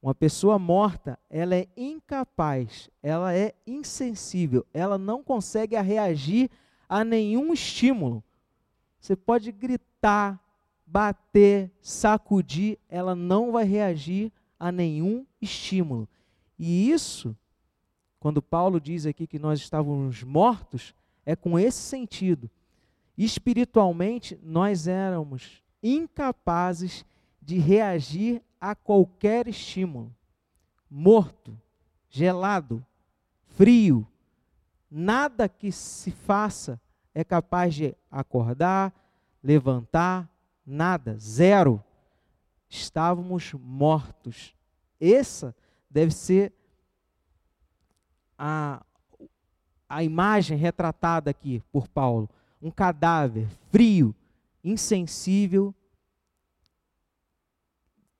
Uma 0.00 0.14
pessoa 0.14 0.58
morta, 0.58 1.18
ela 1.28 1.56
é 1.56 1.66
incapaz, 1.76 2.88
ela 3.02 3.34
é 3.34 3.54
insensível, 3.66 4.64
ela 4.72 4.96
não 4.96 5.24
consegue 5.24 5.76
reagir 5.80 6.50
a 6.88 7.02
nenhum 7.02 7.52
estímulo. 7.52 8.22
Você 9.00 9.16
pode 9.16 9.50
gritar, 9.50 10.40
bater, 10.90 11.70
sacudir, 11.80 12.78
ela 12.88 13.14
não 13.14 13.52
vai 13.52 13.64
reagir 13.64 14.32
a 14.58 14.72
nenhum 14.72 15.26
estímulo. 15.40 16.08
E 16.58 16.90
isso 16.90 17.36
quando 18.20 18.42
Paulo 18.42 18.80
diz 18.80 19.06
aqui 19.06 19.26
que 19.26 19.38
nós 19.38 19.60
estávamos 19.60 20.22
mortos, 20.22 20.94
é 21.24 21.36
com 21.36 21.58
esse 21.58 21.78
sentido. 21.78 22.50
Espiritualmente, 23.16 24.38
nós 24.42 24.86
éramos 24.88 25.62
incapazes 25.82 27.04
de 27.40 27.58
reagir 27.58 28.42
a 28.60 28.74
qualquer 28.74 29.46
estímulo. 29.46 30.14
Morto, 30.90 31.56
gelado, 32.08 32.84
frio, 33.46 34.06
nada 34.90 35.48
que 35.48 35.70
se 35.70 36.10
faça 36.10 36.80
é 37.14 37.22
capaz 37.22 37.74
de 37.74 37.94
acordar, 38.10 38.92
levantar, 39.42 40.28
nada, 40.68 41.16
zero. 41.18 41.82
Estávamos 42.68 43.54
mortos. 43.54 44.54
Essa 45.00 45.54
deve 45.88 46.12
ser 46.12 46.52
a, 48.36 48.84
a 49.88 50.04
imagem 50.04 50.58
retratada 50.58 51.30
aqui 51.30 51.62
por 51.72 51.88
Paulo: 51.88 52.28
um 52.60 52.70
cadáver 52.70 53.48
frio, 53.70 54.14
insensível, 54.62 55.74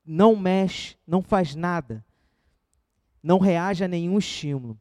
não 0.03 0.35
mexe, 0.35 0.97
não 1.05 1.21
faz 1.21 1.53
nada, 1.53 2.03
não 3.21 3.37
reage 3.37 3.83
a 3.83 3.87
nenhum 3.87 4.17
estímulo. 4.17 4.79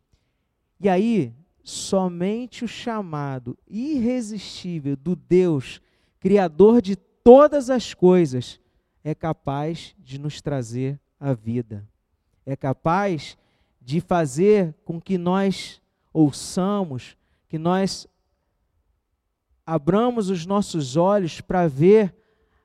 E 0.81 0.89
aí, 0.89 1.35
somente 1.63 2.65
o 2.65 2.69
chamado 2.69 3.59
irresistível 3.69 4.97
do 4.97 5.15
Deus, 5.15 5.83
Criador 6.21 6.83
de 6.83 6.97
todas 7.29 7.69
as 7.69 7.93
coisas, 7.93 8.59
é 9.05 9.15
capaz 9.15 9.95
de 9.99 10.19
nos 10.19 10.41
trazer 10.41 10.99
a 11.21 11.35
vida. 11.35 11.87
É 12.47 12.57
capaz 12.57 13.37
de 13.83 14.01
fazer 14.01 14.75
com 14.83 14.99
que 14.99 15.19
nós 15.19 15.79
ouçamos, 16.11 17.19
que 17.47 17.59
nós 17.59 18.09
abramos 19.67 20.31
os 20.31 20.47
nossos 20.47 20.97
olhos 20.97 21.39
para 21.43 21.69
ver 21.69 22.17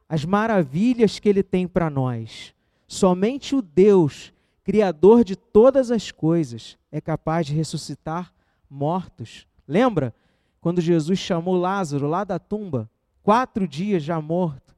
as 0.07 0.23
maravilhas 0.23 1.19
que 1.19 1.27
Ele 1.27 1.43
tem 1.43 1.67
para 1.67 1.89
nós. 1.89 2.55
Somente 2.87 3.57
o 3.57 3.61
Deus, 3.61 4.31
Criador 4.63 5.25
de 5.25 5.35
todas 5.35 5.91
as 5.91 6.09
coisas, 6.09 6.77
é 6.89 7.01
capaz 7.01 7.47
de 7.47 7.53
ressuscitar 7.53 8.33
mortos. 8.69 9.45
Lembra 9.67 10.15
quando 10.61 10.79
Jesus 10.79 11.19
chamou 11.19 11.57
Lázaro 11.57 12.07
lá 12.07 12.23
da 12.23 12.39
tumba, 12.39 12.89
quatro 13.23 13.67
dias 13.67 14.03
já 14.03 14.21
morto? 14.21 14.75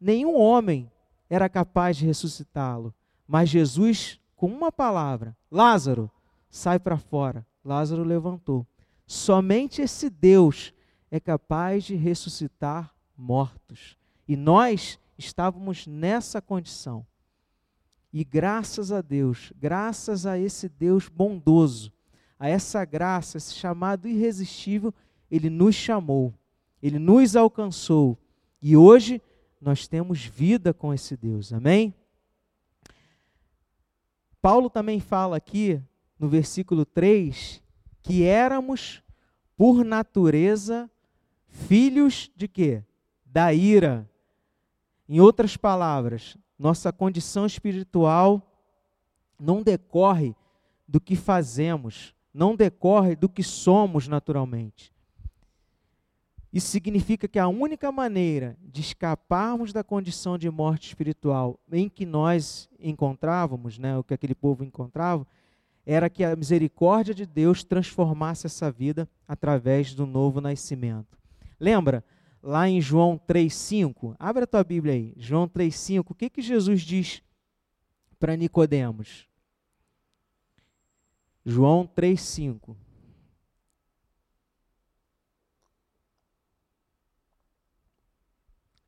Nenhum 0.00 0.34
homem 0.36 0.90
era 1.28 1.48
capaz 1.48 1.98
de 1.98 2.06
ressuscitá-lo, 2.06 2.94
mas 3.28 3.50
Jesus 3.50 4.18
com 4.34 4.46
uma 4.46 4.72
palavra: 4.72 5.36
Lázaro, 5.50 6.10
sai 6.48 6.78
para 6.78 6.96
fora. 6.96 7.46
Lázaro 7.62 8.02
levantou. 8.02 8.66
Somente 9.06 9.82
esse 9.82 10.08
Deus 10.08 10.72
é 11.10 11.20
capaz 11.20 11.84
de 11.84 11.94
ressuscitar 11.94 12.94
mortos. 13.14 13.98
E 14.26 14.36
nós 14.36 14.98
estávamos 15.18 15.86
nessa 15.86 16.40
condição. 16.40 17.04
E 18.12 18.24
graças 18.24 18.90
a 18.90 19.02
Deus, 19.02 19.52
graças 19.56 20.24
a 20.26 20.38
esse 20.38 20.68
Deus 20.68 21.08
bondoso, 21.08 21.92
a 22.38 22.48
essa 22.48 22.84
graça, 22.84 23.36
esse 23.36 23.54
chamado 23.54 24.08
irresistível, 24.08 24.92
ele 25.30 25.50
nos 25.50 25.74
chamou, 25.74 26.34
ele 26.82 26.98
nos 26.98 27.36
alcançou. 27.36 28.18
E 28.62 28.76
hoje 28.76 29.20
nós 29.60 29.86
temos 29.86 30.24
vida 30.24 30.72
com 30.72 30.92
esse 30.94 31.16
Deus. 31.16 31.52
Amém? 31.52 31.94
Paulo 34.40 34.70
também 34.70 35.00
fala 35.00 35.36
aqui, 35.36 35.80
no 36.18 36.28
versículo 36.28 36.84
3, 36.86 37.62
que 38.02 38.24
éramos, 38.24 39.02
por 39.56 39.84
natureza, 39.84 40.90
filhos 41.46 42.30
de 42.34 42.48
quê? 42.48 42.82
Da 43.24 43.52
ira. 43.52 44.08
Em 45.08 45.20
outras 45.20 45.56
palavras, 45.56 46.38
nossa 46.58 46.92
condição 46.92 47.44
espiritual 47.44 48.46
não 49.38 49.62
decorre 49.62 50.34
do 50.88 51.00
que 51.00 51.16
fazemos, 51.16 52.14
não 52.32 52.56
decorre 52.56 53.14
do 53.14 53.28
que 53.28 53.42
somos 53.42 54.08
naturalmente. 54.08 54.92
Isso 56.52 56.66
significa 56.68 57.28
que 57.28 57.38
a 57.38 57.46
única 57.46 57.92
maneira 57.92 58.56
de 58.60 58.80
escaparmos 58.80 59.72
da 59.72 59.84
condição 59.84 60.36
de 60.36 60.50
morte 60.50 60.88
espiritual 60.88 61.60
em 61.70 61.88
que 61.88 62.04
nós 62.04 62.68
encontrávamos, 62.78 63.78
né, 63.78 63.96
o 63.96 64.02
que 64.02 64.14
aquele 64.14 64.34
povo 64.34 64.64
encontrava, 64.64 65.24
era 65.86 66.10
que 66.10 66.24
a 66.24 66.34
misericórdia 66.34 67.14
de 67.14 67.24
Deus 67.24 67.62
transformasse 67.62 68.46
essa 68.46 68.70
vida 68.70 69.08
através 69.26 69.94
do 69.94 70.06
novo 70.06 70.40
nascimento. 70.40 71.16
Lembra 71.58 72.04
lá 72.42 72.68
em 72.68 72.80
João 72.80 73.16
3:5? 73.16 74.16
Abre 74.18 74.44
a 74.44 74.46
tua 74.46 74.64
Bíblia 74.64 74.94
aí. 74.94 75.14
João 75.16 75.48
3:5. 75.48 76.12
O 76.12 76.14
que 76.14 76.28
que 76.28 76.42
Jesus 76.42 76.82
diz 76.82 77.22
para 78.18 78.36
Nicodemos? 78.36 79.28
João 81.44 81.86
3:5. 81.86 82.76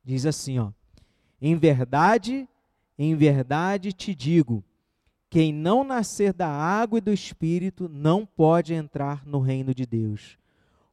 Diz 0.03 0.25
assim, 0.25 0.59
ó: 0.59 0.71
Em 1.41 1.55
verdade, 1.55 2.47
em 2.97 3.15
verdade 3.15 3.93
te 3.93 4.13
digo, 4.13 4.63
quem 5.29 5.51
não 5.51 5.83
nascer 5.83 6.33
da 6.33 6.47
água 6.47 6.99
e 6.99 7.01
do 7.01 7.11
espírito 7.11 7.89
não 7.89 8.25
pode 8.25 8.73
entrar 8.73 9.25
no 9.25 9.39
reino 9.39 9.73
de 9.73 9.85
Deus. 9.85 10.37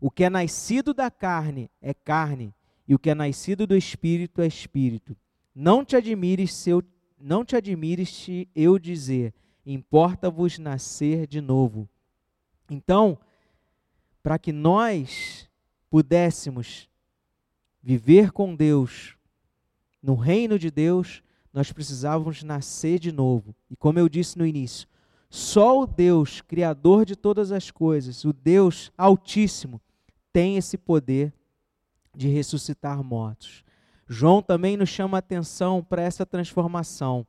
O 0.01 0.11
que 0.11 0.25
é 0.25 0.31
nascido 0.31 0.95
da 0.95 1.11
carne 1.11 1.71
é 1.83 1.93
carne, 1.93 2.55
e 2.89 2.95
o 2.95 2.99
que 2.99 3.11
é 3.11 3.15
nascido 3.15 3.67
do 3.67 3.77
espírito 3.77 4.41
é 4.41 4.47
espírito. 4.47 5.15
Não 5.55 5.85
te 5.85 5.95
admires 5.95 6.55
se 6.55 6.71
eu, 6.71 6.83
não 7.21 7.45
te 7.45 7.55
admires 7.55 8.09
se 8.09 8.49
eu 8.55 8.79
dizer, 8.79 9.35
importa-vos 9.67 10.59
nascer 10.59 11.27
de 11.27 11.41
novo. 11.41 11.87
Então, 12.71 13.19
para 14.23 14.39
que 14.39 14.53
nós 14.53 15.49
pudéssemos 15.91 16.89
viver 17.83 18.33
com 18.33 18.55
Deus, 18.55 19.17
no 20.03 20.15
reino 20.15 20.59
de 20.59 20.71
Deus, 20.71 21.23
nós 21.53 21.73
precisávamos 21.73 22.43
nascer 22.43 22.99
de 22.99 23.13
novo. 23.13 23.55
E 23.71 23.77
como 23.77 23.99
eu 23.99 24.09
disse 24.09 24.39
no 24.39 24.47
início, 24.47 24.89
só 25.29 25.83
o 25.83 25.87
Deus, 25.87 26.41
Criador 26.41 27.05
de 27.05 27.15
todas 27.15 27.53
as 27.53 27.71
coisas, 27.71 28.25
o 28.25 28.33
Deus 28.33 28.91
Altíssimo, 28.97 29.81
tem 30.33 30.57
esse 30.57 30.77
poder 30.77 31.33
de 32.15 32.29
ressuscitar 32.29 33.03
mortos. 33.03 33.65
João 34.09 34.43
também 34.43 34.77
nos 34.77 34.89
chama 34.89 35.19
a 35.19 35.21
atenção 35.21 35.85
para 35.85 36.03
essa 36.03 36.27
transformação. 36.27 37.25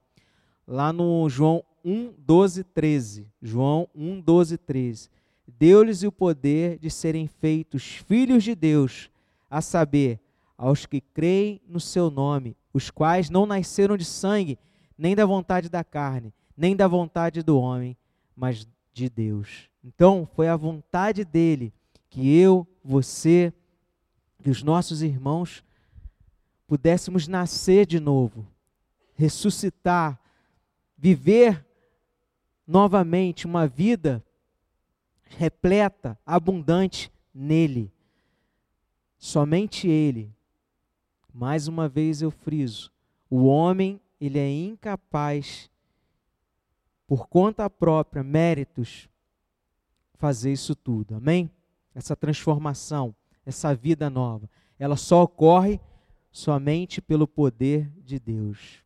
Lá 0.68 0.92
no 0.92 1.30
João 1.30 1.64
1, 1.86 2.14
12, 2.18 2.64
13. 2.64 3.28
João 3.42 3.88
1, 3.94 4.22
12, 4.22 4.58
13. 4.58 5.10
Deu-lhes 5.48 6.04
o 6.04 6.12
poder 6.12 6.80
de 6.80 6.90
serem 6.90 7.28
feitos 7.28 7.84
filhos 7.84 8.44
de 8.44 8.56
Deus, 8.56 9.10
a 9.50 9.62
saber, 9.62 10.20
aos 10.62 10.86
que 10.86 11.02
creem 11.02 11.60
no 11.68 11.80
seu 11.80 12.12
nome, 12.12 12.56
os 12.72 12.92
quais 12.92 13.32
não 13.32 13.48
nasceram 13.48 13.98
de 13.98 14.06
sangue, 14.06 14.60
nem 14.96 15.16
da 15.16 15.26
vontade 15.26 15.68
da 15.68 15.84
carne, 15.84 16.32
nem 16.56 16.76
da 16.76 16.88
vontade 16.88 17.42
do 17.42 17.60
homem, 17.60 17.98
mas 18.36 18.68
de 18.94 19.10
Deus. 19.10 19.68
Então, 19.84 20.30
foi 20.36 20.48
a 20.48 20.56
vontade 20.56 21.26
dele 21.26 21.74
que 22.12 22.38
eu, 22.38 22.68
você 22.84 23.52
e 24.46 24.52
os 24.52 24.62
nossos 24.62 25.02
irmãos 25.02 25.64
pudéssemos 26.68 27.28
nascer 27.28 27.88
de 27.88 28.00
novo, 28.00 28.46
ressuscitar, 29.16 30.22
viver 30.96 31.66
novamente 32.68 33.48
uma 33.48 33.66
vida 33.66 34.24
repleta, 35.26 36.20
abundante 36.24 37.12
nele. 37.34 37.92
Somente 39.18 39.88
ele 39.88 40.32
mais 41.34 41.68
uma 41.68 41.88
vez 41.88 42.22
eu 42.22 42.32
friso, 42.32 42.92
o 43.30 43.46
homem, 43.46 44.00
ele 44.20 44.38
é 44.38 44.50
incapaz 44.50 45.70
por 47.08 47.28
conta 47.28 47.70
própria, 47.70 48.24
méritos, 48.24 49.10
fazer 50.14 50.52
isso 50.52 50.76
tudo. 50.76 51.16
Amém? 51.16 51.50
Essa 51.94 52.16
transformação, 52.16 53.16
essa 53.46 53.74
vida 53.76 54.10
nova, 54.10 54.50
ela 54.78 54.96
só 54.96 55.24
ocorre 55.24 55.80
somente 56.32 57.02
pelo 57.02 57.28
poder 57.28 57.92
de 58.04 58.20
Deus. 58.20 58.84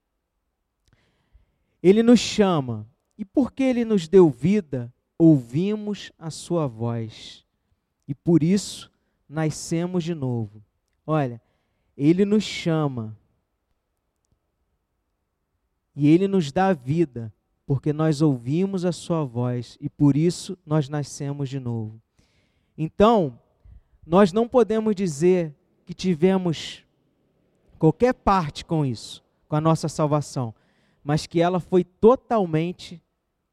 Ele 1.84 2.02
nos 2.02 2.20
chama, 2.20 2.88
e 3.18 3.24
porque 3.24 3.64
ele 3.64 3.86
nos 3.86 4.08
deu 4.08 4.30
vida, 4.30 4.92
ouvimos 5.18 6.12
a 6.18 6.30
sua 6.30 6.68
voz. 6.68 7.46
E 8.08 8.16
por 8.16 8.42
isso 8.44 8.92
nascemos 9.28 10.04
de 10.04 10.14
novo. 10.14 10.64
Olha, 11.06 11.42
ele 11.98 12.26
nos 12.26 12.44
chama. 12.44 13.18
E 15.96 16.08
ele 16.08 16.28
nos 16.28 16.52
dá 16.52 16.74
vida, 16.74 17.34
porque 17.66 17.94
nós 17.94 18.22
ouvimos 18.22 18.84
a 18.84 18.92
sua 18.92 19.24
voz 19.24 19.78
e 19.80 19.90
por 19.90 20.18
isso 20.18 20.58
nós 20.66 20.90
nascemos 20.90 21.50
de 21.50 21.60
novo. 21.60 22.02
Então, 22.78 23.40
nós 24.06 24.34
não 24.34 24.48
podemos 24.48 24.94
dizer 24.94 25.56
que 25.86 25.94
tivemos 25.94 26.84
qualquer 27.80 28.14
parte 28.14 28.66
com 28.66 28.86
isso, 28.86 29.24
com 29.48 29.56
a 29.56 29.62
nossa 29.62 29.88
salvação, 29.88 30.54
mas 31.04 31.26
que 31.26 31.40
ela 31.40 31.60
foi 31.60 31.84
totalmente 31.84 33.02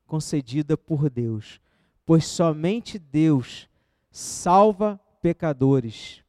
concedida 0.07 0.77
por 0.77 1.09
Deus, 1.09 1.61
pois 2.05 2.27
somente 2.27 2.99
Deus 2.99 3.69
salva 4.11 5.01
pecadores. 5.23 6.23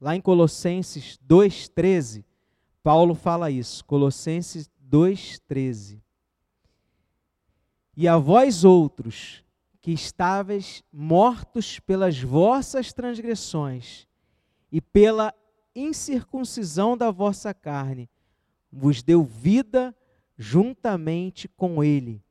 Lá 0.00 0.14
em 0.14 0.20
Colossenses 0.20 1.18
2,13, 1.26 2.24
Paulo 2.82 3.14
fala 3.14 3.50
isso. 3.50 3.84
Colossenses 3.84 4.70
2,13. 4.90 6.00
E 7.96 8.06
a 8.06 8.18
vós 8.18 8.62
outros, 8.62 9.42
que 9.80 9.90
estáveis 9.90 10.82
mortos 10.92 11.78
pelas 11.78 12.20
vossas 12.20 12.92
transgressões 12.92 14.06
e 14.70 14.80
pela 14.80 15.32
incircuncisão 15.74 16.96
da 16.96 17.10
vossa 17.10 17.54
carne, 17.54 18.10
vos 18.70 19.02
deu 19.02 19.24
vida 19.24 19.96
juntamente 20.36 21.48
com 21.48 21.82
ele, 21.82 22.22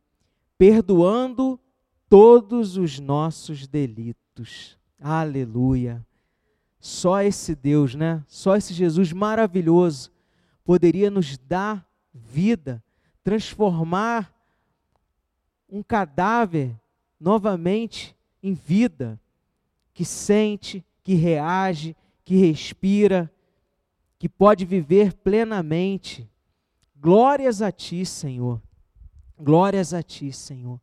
perdoando 0.57 1.59
todos 2.07 2.77
os 2.77 2.99
nossos 2.99 3.67
delitos. 3.67 4.77
Aleluia. 4.99 6.05
Só 6.85 7.19
esse 7.19 7.55
Deus, 7.55 7.95
né? 7.95 8.23
Só 8.27 8.55
esse 8.55 8.71
Jesus 8.71 9.11
maravilhoso 9.11 10.11
poderia 10.63 11.09
nos 11.09 11.35
dar 11.35 11.83
vida, 12.13 12.83
transformar 13.23 14.31
um 15.67 15.81
cadáver 15.81 16.79
novamente 17.19 18.15
em 18.43 18.53
vida, 18.53 19.19
que 19.95 20.05
sente, 20.05 20.85
que 21.01 21.15
reage, 21.15 21.97
que 22.23 22.35
respira, 22.35 23.33
que 24.19 24.29
pode 24.29 24.63
viver 24.63 25.11
plenamente. 25.11 26.29
Glórias 26.95 27.63
a 27.63 27.71
ti, 27.71 28.05
Senhor. 28.05 28.61
Glórias 29.39 29.91
a 29.91 30.03
ti, 30.03 30.31
Senhor, 30.31 30.79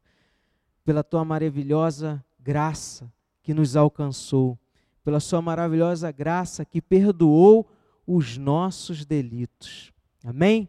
pela 0.85 1.05
tua 1.05 1.25
maravilhosa 1.25 2.25
graça 2.41 3.09
que 3.41 3.55
nos 3.55 3.77
alcançou 3.77 4.59
pela 5.05 5.21
sua 5.21 5.43
maravilhosa 5.43 6.11
graça 6.11 6.65
que 6.65 6.81
perdoou 6.81 7.69
os 8.07 8.37
nossos 8.37 9.05
delitos. 9.05 9.93
Amém? 10.25 10.69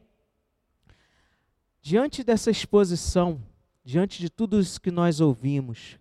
Diante 1.81 2.23
dessa 2.23 2.49
exposição, 2.49 3.41
diante 3.83 4.19
de 4.19 4.29
tudo 4.29 4.59
isso 4.59 4.79
que 4.79 4.91
nós 4.91 5.19
ouvimos, 5.19 5.99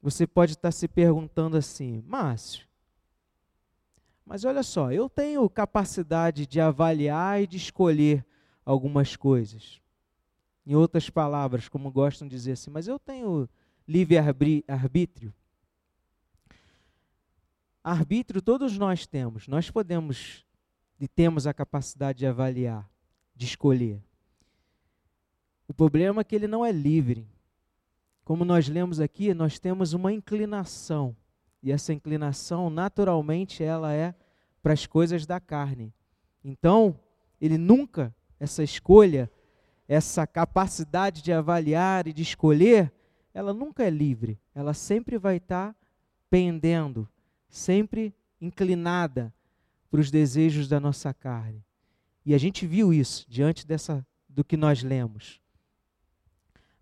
você 0.00 0.26
pode 0.26 0.52
estar 0.52 0.70
se 0.70 0.86
perguntando 0.86 1.56
assim, 1.56 2.02
Márcio, 2.06 2.66
mas 4.24 4.44
olha 4.44 4.62
só, 4.62 4.92
eu 4.92 5.08
tenho 5.08 5.48
capacidade 5.48 6.46
de 6.46 6.60
avaliar 6.60 7.42
e 7.42 7.46
de 7.46 7.56
escolher 7.56 8.24
algumas 8.64 9.16
coisas. 9.16 9.80
Em 10.66 10.74
outras 10.74 11.08
palavras, 11.08 11.66
como 11.66 11.90
gostam 11.90 12.28
de 12.28 12.36
dizer 12.36 12.52
assim, 12.52 12.70
mas 12.70 12.86
eu 12.86 12.98
tenho 12.98 13.48
livre-arbítrio. 13.86 14.64
Arbítrio 14.68 15.34
todos 18.44 18.76
nós 18.76 19.06
temos, 19.06 19.48
nós 19.48 19.70
podemos 19.70 20.44
e 21.00 21.06
temos 21.06 21.46
a 21.46 21.54
capacidade 21.54 22.18
de 22.18 22.26
avaliar, 22.26 22.88
de 23.34 23.46
escolher. 23.46 24.02
O 25.68 25.74
problema 25.74 26.22
é 26.22 26.24
que 26.24 26.34
ele 26.34 26.48
não 26.48 26.64
é 26.64 26.72
livre. 26.72 27.28
Como 28.24 28.44
nós 28.44 28.68
lemos 28.68 29.00
aqui, 29.00 29.32
nós 29.32 29.58
temos 29.58 29.92
uma 29.92 30.12
inclinação, 30.12 31.16
e 31.62 31.72
essa 31.72 31.92
inclinação, 31.92 32.68
naturalmente, 32.68 33.62
ela 33.62 33.92
é 33.92 34.14
para 34.62 34.72
as 34.72 34.86
coisas 34.86 35.24
da 35.24 35.40
carne. 35.40 35.92
Então, 36.44 36.98
ele 37.40 37.56
nunca, 37.56 38.14
essa 38.38 38.62
escolha, 38.62 39.30
essa 39.86 40.26
capacidade 40.26 41.22
de 41.22 41.32
avaliar 41.32 42.06
e 42.06 42.12
de 42.12 42.22
escolher, 42.22 42.92
ela 43.32 43.54
nunca 43.54 43.84
é 43.84 43.90
livre, 43.90 44.38
ela 44.54 44.74
sempre 44.74 45.16
vai 45.16 45.36
estar 45.36 45.74
pendendo, 46.28 47.08
sempre 47.48 48.14
inclinada 48.40 49.32
para 49.90 50.00
os 50.00 50.10
desejos 50.10 50.68
da 50.68 50.78
nossa 50.78 51.12
carne. 51.14 51.64
E 52.24 52.34
a 52.34 52.38
gente 52.38 52.66
viu 52.66 52.92
isso 52.92 53.26
diante 53.28 53.66
dessa 53.66 54.06
do 54.28 54.44
que 54.44 54.56
nós 54.56 54.82
lemos. 54.82 55.40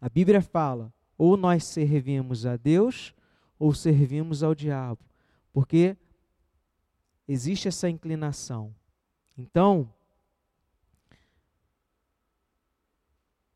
A 0.00 0.08
Bíblia 0.08 0.42
fala: 0.42 0.92
ou 1.16 1.36
nós 1.36 1.64
servimos 1.64 2.44
a 2.44 2.56
Deus 2.56 3.14
ou 3.58 3.72
servimos 3.72 4.42
ao 4.42 4.54
diabo, 4.54 5.00
porque 5.52 5.96
existe 7.26 7.68
essa 7.68 7.88
inclinação. 7.88 8.74
Então, 9.36 9.92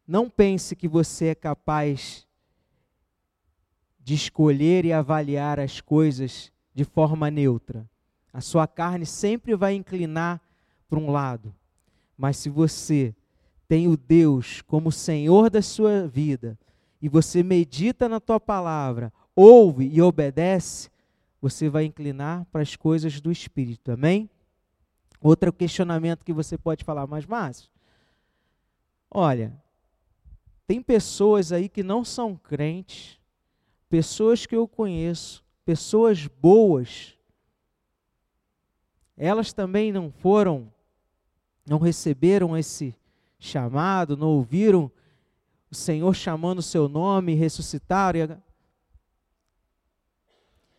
não 0.06 0.28
pense 0.28 0.74
que 0.74 0.88
você 0.88 1.26
é 1.26 1.34
capaz 1.34 2.26
de 3.98 4.14
escolher 4.14 4.84
e 4.84 4.92
avaliar 4.92 5.60
as 5.60 5.80
coisas 5.80 6.50
de 6.74 6.84
forma 6.84 7.30
neutra. 7.30 7.88
A 8.32 8.40
sua 8.40 8.66
carne 8.66 9.04
sempre 9.04 9.54
vai 9.54 9.74
inclinar 9.74 10.40
para 10.88 10.98
um 10.98 11.10
lado. 11.10 11.54
Mas 12.16 12.36
se 12.36 12.48
você 12.48 13.14
tem 13.66 13.88
o 13.88 13.96
Deus 13.96 14.62
como 14.62 14.92
Senhor 14.92 15.48
da 15.48 15.62
sua 15.62 16.06
vida 16.06 16.58
e 17.00 17.08
você 17.08 17.42
medita 17.42 18.08
na 18.08 18.20
tua 18.20 18.38
palavra, 18.38 19.12
ouve 19.34 19.86
e 19.86 20.02
obedece, 20.02 20.90
você 21.40 21.68
vai 21.68 21.84
inclinar 21.84 22.44
para 22.52 22.62
as 22.62 22.76
coisas 22.76 23.20
do 23.20 23.32
Espírito. 23.32 23.92
Amém? 23.92 24.28
Outro 25.20 25.52
questionamento 25.52 26.24
que 26.24 26.32
você 26.32 26.56
pode 26.58 26.84
falar, 26.84 27.06
mas 27.06 27.26
Márcio, 27.26 27.70
olha, 29.10 29.52
tem 30.66 30.82
pessoas 30.82 31.52
aí 31.52 31.68
que 31.68 31.82
não 31.82 32.04
são 32.04 32.36
crentes, 32.36 33.18
pessoas 33.88 34.46
que 34.46 34.54
eu 34.54 34.68
conheço, 34.68 35.44
pessoas 35.70 36.26
boas, 36.26 37.16
elas 39.16 39.52
também 39.52 39.92
não 39.92 40.10
foram, 40.10 40.68
não 41.64 41.78
receberam 41.78 42.58
esse 42.58 42.92
chamado, 43.38 44.16
não 44.16 44.30
ouviram 44.30 44.90
o 45.70 45.74
Senhor 45.76 46.12
chamando 46.12 46.58
o 46.58 46.62
seu 46.62 46.88
nome, 46.88 47.34
ressuscitaram. 47.34 48.42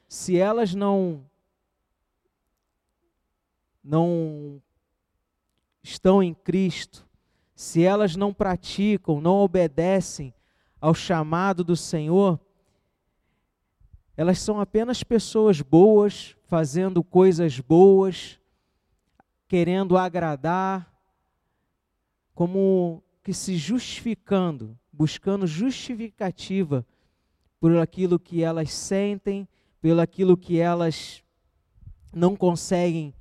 Se 0.09 0.37
elas 0.37 0.75
não 0.75 1.23
não 3.81 4.61
estão 5.81 6.21
em 6.21 6.33
Cristo, 6.33 7.07
se 7.55 7.81
elas 7.81 8.17
não 8.17 8.33
praticam, 8.33 9.21
não 9.21 9.37
obedecem 9.37 10.33
ao 10.81 10.93
chamado 10.93 11.63
do 11.63 11.77
Senhor, 11.77 12.37
elas 14.15 14.39
são 14.39 14.59
apenas 14.59 15.03
pessoas 15.03 15.61
boas, 15.61 16.35
fazendo 16.43 17.03
coisas 17.03 17.59
boas, 17.59 18.39
querendo 19.47 19.97
agradar, 19.97 20.91
como 22.33 23.03
que 23.23 23.33
se 23.33 23.55
justificando, 23.55 24.77
buscando 24.91 25.47
justificativa 25.47 26.85
por 27.59 27.77
aquilo 27.77 28.19
que 28.19 28.43
elas 28.43 28.71
sentem, 28.71 29.47
pelo 29.81 30.01
aquilo 30.01 30.35
que 30.35 30.59
elas 30.59 31.23
não 32.13 32.35
conseguem 32.35 33.13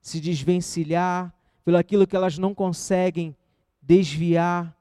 se 0.00 0.20
desvencilhar, 0.20 1.34
pelo 1.64 1.78
aquilo 1.78 2.06
que 2.06 2.16
elas 2.16 2.36
não 2.36 2.54
conseguem 2.54 3.36
desviar. 3.80 4.76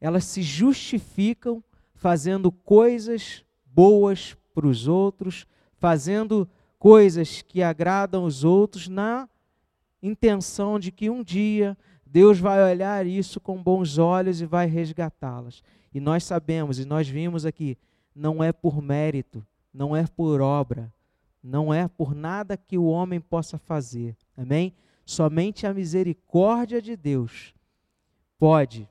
Elas 0.00 0.24
se 0.24 0.42
justificam 0.42 1.62
fazendo 1.94 2.50
coisas 2.50 3.44
boas 3.72 4.36
para 4.54 4.66
os 4.66 4.86
outros, 4.86 5.46
fazendo 5.78 6.48
coisas 6.78 7.42
que 7.42 7.62
agradam 7.62 8.24
os 8.24 8.44
outros 8.44 8.88
na 8.88 9.28
intenção 10.02 10.78
de 10.78 10.90
que 10.90 11.08
um 11.08 11.22
dia 11.22 11.76
Deus 12.04 12.38
vai 12.38 12.62
olhar 12.62 13.06
isso 13.06 13.40
com 13.40 13.62
bons 13.62 13.96
olhos 13.96 14.42
e 14.42 14.46
vai 14.46 14.66
resgatá-las. 14.66 15.62
E 15.94 15.98
nós 15.98 16.24
sabemos, 16.24 16.78
e 16.78 16.84
nós 16.84 17.08
vimos 17.08 17.46
aqui, 17.46 17.78
não 18.14 18.44
é 18.44 18.52
por 18.52 18.82
mérito, 18.82 19.46
não 19.72 19.96
é 19.96 20.06
por 20.06 20.42
obra, 20.42 20.92
não 21.42 21.72
é 21.72 21.88
por 21.88 22.14
nada 22.14 22.56
que 22.56 22.76
o 22.76 22.84
homem 22.84 23.18
possa 23.18 23.56
fazer. 23.56 24.14
Amém? 24.36 24.74
Somente 25.06 25.66
a 25.66 25.72
misericórdia 25.72 26.82
de 26.82 26.96
Deus 26.96 27.54
pode 28.38 28.86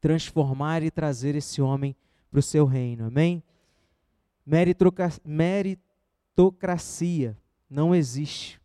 transformar 0.00 0.82
e 0.82 0.90
trazer 0.90 1.36
esse 1.36 1.62
homem 1.62 1.94
para 2.30 2.40
o 2.40 2.42
seu 2.42 2.64
reino. 2.64 3.06
Amém? 3.06 3.42
Meritocracia 4.46 7.36
não 7.68 7.94
existe 7.94 8.60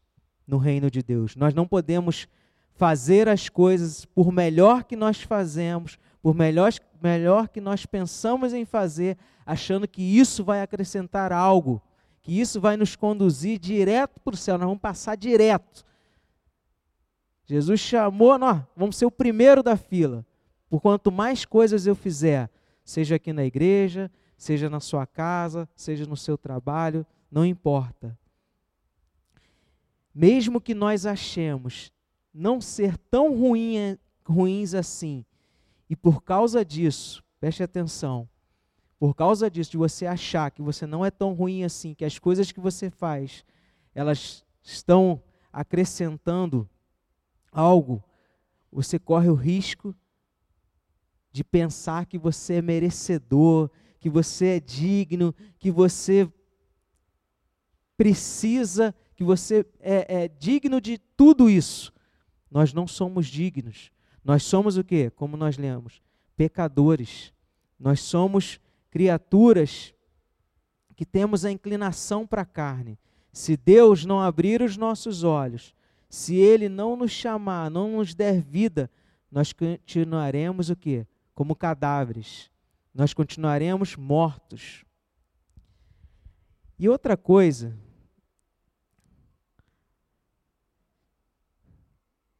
no 0.45 0.57
reino 0.57 0.91
de 0.91 1.01
Deus. 1.01 1.35
Nós 1.35 1.53
não 1.53 1.67
podemos 1.67 2.27
fazer 2.73 3.27
as 3.27 3.49
coisas 3.49 4.05
por 4.05 4.31
melhor 4.31 4.83
que 4.83 4.95
nós 4.95 5.21
fazemos, 5.21 5.97
por 6.21 6.33
melhor, 6.33 6.71
melhor 7.01 7.49
que 7.49 7.61
nós 7.61 7.85
pensamos 7.85 8.53
em 8.53 8.65
fazer, 8.65 9.17
achando 9.45 9.87
que 9.87 10.01
isso 10.01 10.43
vai 10.43 10.61
acrescentar 10.61 11.31
algo, 11.31 11.81
que 12.21 12.39
isso 12.39 12.59
vai 12.59 12.77
nos 12.77 12.95
conduzir 12.95 13.59
direto 13.59 14.19
para 14.21 14.33
o 14.33 14.37
céu, 14.37 14.57
nós 14.57 14.67
vamos 14.67 14.81
passar 14.81 15.15
direto. 15.15 15.85
Jesus 17.45 17.79
chamou, 17.79 18.37
nós 18.37 18.61
vamos 18.75 18.95
ser 18.95 19.05
o 19.05 19.11
primeiro 19.11 19.63
da 19.63 19.75
fila. 19.75 20.25
Por 20.69 20.81
quanto 20.81 21.11
mais 21.11 21.45
coisas 21.45 21.87
eu 21.87 21.95
fizer, 21.95 22.49
seja 22.83 23.15
aqui 23.15 23.33
na 23.33 23.43
igreja, 23.43 24.11
seja 24.39 24.69
na 24.69 24.79
sua 24.79 25.05
casa, 25.05 25.67
seja 25.75 26.05
no 26.05 26.15
seu 26.15 26.37
trabalho, 26.37 27.05
não 27.29 27.45
importa. 27.45 28.17
Mesmo 30.15 30.61
que 30.61 30.73
nós 30.73 31.05
achemos 31.05 31.91
não 32.33 32.61
ser 32.61 32.97
tão 32.97 33.37
ruim, 33.37 33.97
ruins 34.25 34.73
assim, 34.73 35.25
e 35.89 35.95
por 35.95 36.23
causa 36.23 36.63
disso, 36.63 37.21
preste 37.37 37.61
atenção, 37.61 38.29
por 38.97 39.13
causa 39.13 39.51
disso, 39.51 39.71
de 39.71 39.77
você 39.77 40.05
achar 40.05 40.49
que 40.51 40.61
você 40.61 40.87
não 40.87 41.05
é 41.05 41.11
tão 41.11 41.33
ruim 41.33 41.65
assim, 41.65 41.93
que 41.93 42.05
as 42.05 42.17
coisas 42.17 42.49
que 42.49 42.61
você 42.61 42.89
faz, 42.89 43.43
elas 43.93 44.45
estão 44.63 45.21
acrescentando 45.51 46.67
algo, 47.51 48.01
você 48.71 48.97
corre 48.97 49.27
o 49.27 49.35
risco 49.35 49.93
de 51.29 51.43
pensar 51.43 52.05
que 52.05 52.17
você 52.17 52.55
é 52.55 52.61
merecedor, 52.61 53.69
que 53.99 54.09
você 54.09 54.45
é 54.45 54.59
digno, 54.59 55.35
que 55.57 55.69
você 55.69 56.31
precisa, 57.97 58.95
que 59.15 59.23
você 59.23 59.65
é, 59.79 60.23
é 60.23 60.27
digno 60.27 60.79
de 60.79 60.97
tudo 60.97 61.49
isso. 61.49 61.93
Nós 62.49 62.73
não 62.73 62.87
somos 62.87 63.27
dignos. 63.27 63.91
Nós 64.23 64.43
somos 64.43 64.77
o 64.77 64.83
quê? 64.83 65.09
Como 65.09 65.35
nós 65.35 65.57
lemos? 65.57 66.01
Pecadores. 66.35 67.33
Nós 67.77 67.99
somos 67.99 68.59
criaturas 68.89 69.93
que 70.95 71.05
temos 71.05 71.43
a 71.43 71.51
inclinação 71.51 72.25
para 72.25 72.43
a 72.43 72.45
carne. 72.45 72.97
Se 73.33 73.55
Deus 73.57 74.05
não 74.05 74.19
abrir 74.19 74.61
os 74.61 74.77
nossos 74.77 75.23
olhos, 75.23 75.75
se 76.09 76.35
Ele 76.35 76.67
não 76.67 76.95
nos 76.95 77.11
chamar, 77.11 77.69
não 77.69 77.97
nos 77.97 78.15
der 78.15 78.41
vida, 78.41 78.89
nós 79.31 79.53
continuaremos 79.53 80.69
o 80.69 80.75
quê? 80.75 81.05
Como 81.35 81.55
cadáveres 81.55 82.49
nós 82.99 83.13
continuaremos 83.13 83.95
mortos. 83.95 84.83
E 86.77 86.89
outra 86.89 87.15
coisa, 87.15 87.79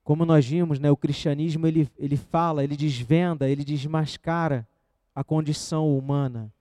como 0.04 0.26
nós 0.26 0.46
vimos, 0.46 0.78
né, 0.78 0.92
o 0.92 0.98
cristianismo 0.98 1.66
ele, 1.66 1.90
ele 1.98 2.18
fala, 2.18 2.62
ele 2.62 2.76
desvenda, 2.76 3.50
ele 3.50 3.64
desmascara 3.64 4.68
a 5.16 5.24
condição 5.24 5.98
humana. 5.98 6.54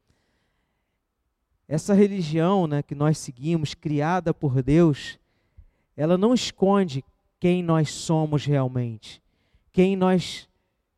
Essa 1.67 1.93
religião 1.93 2.69
né, 2.69 2.85
que 2.85 2.95
nós 2.95 3.19
seguimos, 3.19 3.75
criada 3.75 4.33
por 4.33 4.63
Deus, 4.63 5.19
ela 5.97 6.17
não 6.17 6.33
esconde 6.33 7.05
quem 7.41 7.65
nós 7.65 7.91
somos 7.91 8.45
realmente, 8.45 9.21
quem 9.73 9.97
nós 9.97 10.49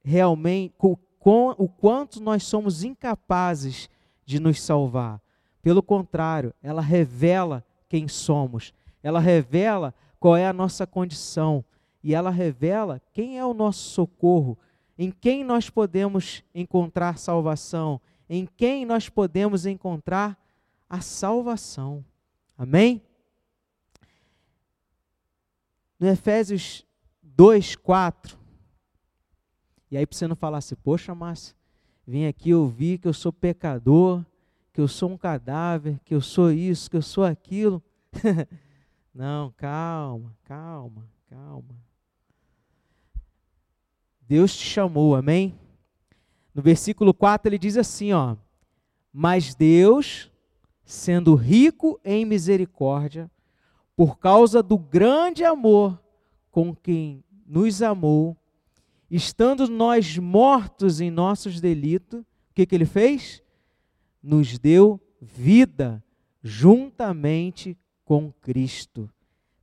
realmente, 0.04 0.74
com, 1.20 1.54
o 1.58 1.68
quanto 1.68 2.20
nós 2.20 2.42
somos 2.42 2.82
incapazes 2.82 3.88
de 4.24 4.40
nos 4.40 4.60
salvar. 4.60 5.20
Pelo 5.62 5.82
contrário, 5.82 6.54
ela 6.62 6.80
revela 6.80 7.64
quem 7.88 8.08
somos, 8.08 8.72
ela 9.02 9.20
revela 9.20 9.94
qual 10.18 10.36
é 10.36 10.46
a 10.46 10.52
nossa 10.52 10.86
condição 10.86 11.62
e 12.02 12.14
ela 12.14 12.30
revela 12.30 13.00
quem 13.12 13.38
é 13.38 13.44
o 13.44 13.52
nosso 13.52 13.90
socorro, 13.90 14.58
em 14.98 15.10
quem 15.10 15.44
nós 15.44 15.68
podemos 15.68 16.42
encontrar 16.54 17.18
salvação, 17.18 18.00
em 18.28 18.48
quem 18.56 18.86
nós 18.86 19.08
podemos 19.10 19.66
encontrar 19.66 20.38
a 20.88 21.02
salvação. 21.02 22.02
Amém? 22.56 23.02
No 25.98 26.08
Efésios 26.08 26.86
2, 27.22 27.76
4, 27.76 28.39
e 29.90 29.96
aí 29.96 30.06
para 30.06 30.16
você 30.16 30.28
não 30.28 30.36
falar 30.36 30.58
assim, 30.58 30.76
poxa, 30.76 31.14
Márcio, 31.14 31.54
vim 32.06 32.26
aqui 32.26 32.54
ouvir 32.54 32.98
que 32.98 33.08
eu 33.08 33.12
sou 33.12 33.32
pecador, 33.32 34.24
que 34.72 34.80
eu 34.80 34.86
sou 34.86 35.10
um 35.10 35.16
cadáver, 35.16 35.98
que 36.04 36.14
eu 36.14 36.20
sou 36.20 36.52
isso, 36.52 36.90
que 36.90 36.96
eu 36.96 37.02
sou 37.02 37.24
aquilo. 37.24 37.82
Não, 39.12 39.52
calma, 39.56 40.36
calma, 40.44 41.08
calma. 41.28 41.74
Deus 44.20 44.56
te 44.56 44.64
chamou, 44.64 45.16
amém? 45.16 45.58
No 46.54 46.62
versículo 46.62 47.12
4 47.12 47.48
ele 47.48 47.58
diz 47.58 47.76
assim, 47.76 48.12
ó: 48.12 48.36
Mas 49.12 49.54
Deus, 49.56 50.30
sendo 50.84 51.34
rico 51.34 52.00
em 52.04 52.24
misericórdia, 52.24 53.28
por 53.96 54.18
causa 54.18 54.62
do 54.62 54.78
grande 54.78 55.44
amor 55.44 56.00
com 56.50 56.74
quem 56.74 57.24
nos 57.44 57.82
amou, 57.82 58.36
estando 59.10 59.68
nós 59.68 60.16
mortos 60.16 61.00
em 61.00 61.10
nossos 61.10 61.60
delitos, 61.60 62.20
o 62.20 62.54
que, 62.54 62.64
que 62.64 62.74
ele 62.74 62.86
fez? 62.86 63.42
Nos 64.22 64.58
deu 64.58 65.00
vida 65.20 66.02
juntamente 66.42 67.76
com 68.04 68.32
Cristo. 68.32 69.10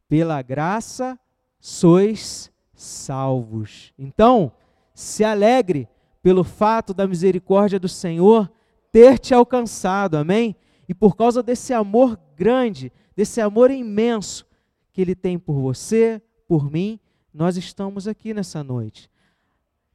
Pela 0.08 0.42
graça 0.42 1.20
sois 1.60 2.52
salvos. 2.74 3.94
Então, 3.98 4.52
se 4.94 5.24
alegre 5.24 5.88
pelo 6.22 6.44
fato 6.44 6.94
da 6.94 7.08
misericórdia 7.08 7.80
do 7.80 7.88
Senhor 7.90 8.52
ter 8.92 9.20
te 9.20 9.34
alcançado, 9.34 10.16
amém? 10.16 10.56
E 10.88 10.94
por 10.94 11.16
causa 11.16 11.44
desse 11.44 11.74
amor 11.74 12.20
grande, 12.36 12.92
desse 13.16 13.42
amor 13.42 13.72
imenso 13.72 14.46
que 14.92 15.02
Ele 15.02 15.16
tem 15.16 15.38
por 15.38 15.60
você, 15.60 16.22
por 16.48 16.72
mim, 16.72 17.00
nós 17.34 17.58
estamos 17.58 18.08
aqui 18.08 18.34
nessa 18.34 18.64
noite. 18.64 19.10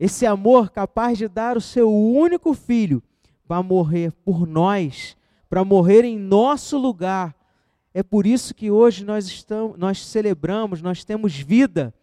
Esse 0.04 0.26
amor 0.26 0.72
capaz 0.72 1.16
de 1.16 1.28
dar 1.28 1.56
o 1.56 1.60
seu 1.60 1.88
único 1.88 2.54
filho 2.54 3.00
para 3.46 3.62
morrer 3.62 4.10
por 4.10 4.48
nós, 4.48 5.16
para 5.48 5.64
morrer 5.64 6.02
em 6.02 6.18
nosso 6.18 6.76
lugar. 6.76 7.36
É 7.94 8.02
por 8.02 8.26
isso 8.26 8.52
que 8.52 8.68
hoje 8.68 9.04
nós 9.04 9.28
estamos, 9.28 9.78
nós 9.78 10.04
celebramos, 10.04 10.82
nós 10.82 11.04
temos 11.04 11.36
vida, 11.36 11.94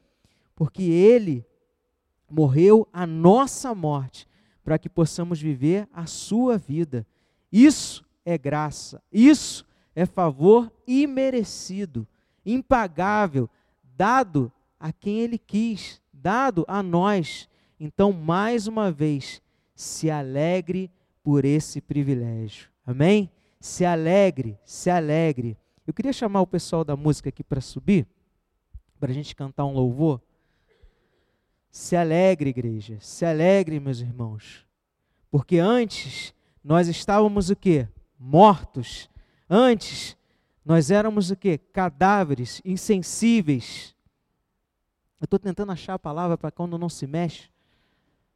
porque 0.56 0.82
ele 0.84 1.46
morreu 2.32 2.88
a 2.94 3.06
nossa 3.06 3.76
morte 3.76 4.26
para 4.64 4.80
que 4.80 4.88
possamos 4.88 5.42
viver 5.42 5.86
a 5.92 6.06
sua 6.06 6.58
vida. 6.58 7.06
Isso 7.52 8.06
é 8.24 8.38
graça, 8.38 9.04
isso 9.12 9.66
é 9.94 10.06
favor 10.06 10.72
imerecido, 10.88 12.08
impagável, 12.46 13.50
dado 13.84 14.50
a 14.80 14.94
quem 14.94 15.20
ele 15.20 15.38
quis, 15.38 16.02
dado 16.14 16.64
a 16.66 16.82
nós. 16.82 17.50
Então, 17.80 18.12
mais 18.12 18.68
uma 18.68 18.92
vez, 18.92 19.42
se 19.74 20.12
alegre 20.12 20.92
por 21.24 21.46
esse 21.46 21.80
privilégio. 21.80 22.70
Amém? 22.86 23.32
Se 23.60 23.86
alegre, 23.86 24.58
se 24.66 24.90
alegre. 24.90 25.58
Eu 25.88 25.94
queria 25.94 26.12
chamar 26.12 26.42
o 26.42 26.48
pessoal 26.48 26.84
da 26.84 26.96
música 26.96 27.30
aqui 27.30 27.44
para 27.44 27.62
subir, 27.62 28.06
para 29.00 29.12
a 29.12 29.14
gente 29.14 29.36
cantar 29.36 29.66
um 29.66 29.74
louvor. 29.74 30.22
Se 31.72 31.96
alegre, 31.96 32.50
igreja, 32.50 32.98
se 33.00 33.26
alegre, 33.26 33.80
meus 33.80 34.00
irmãos. 34.00 34.66
Porque 35.32 35.60
antes 35.60 36.34
nós 36.64 36.88
estávamos 36.88 37.50
o 37.50 37.56
quê? 37.56 37.88
Mortos. 38.18 39.10
Antes 39.50 40.18
nós 40.66 40.92
éramos 40.92 41.32
o 41.32 41.36
quê? 41.36 41.58
Cadáveres, 41.58 42.62
insensíveis. 42.66 43.96
Eu 45.20 45.26
estou 45.26 45.40
tentando 45.40 45.72
achar 45.72 45.94
a 45.94 46.00
palavra 46.00 46.38
para 46.38 46.52
quando 46.52 46.78
não 46.78 46.90
se 46.90 47.08
mexe. 47.08 47.50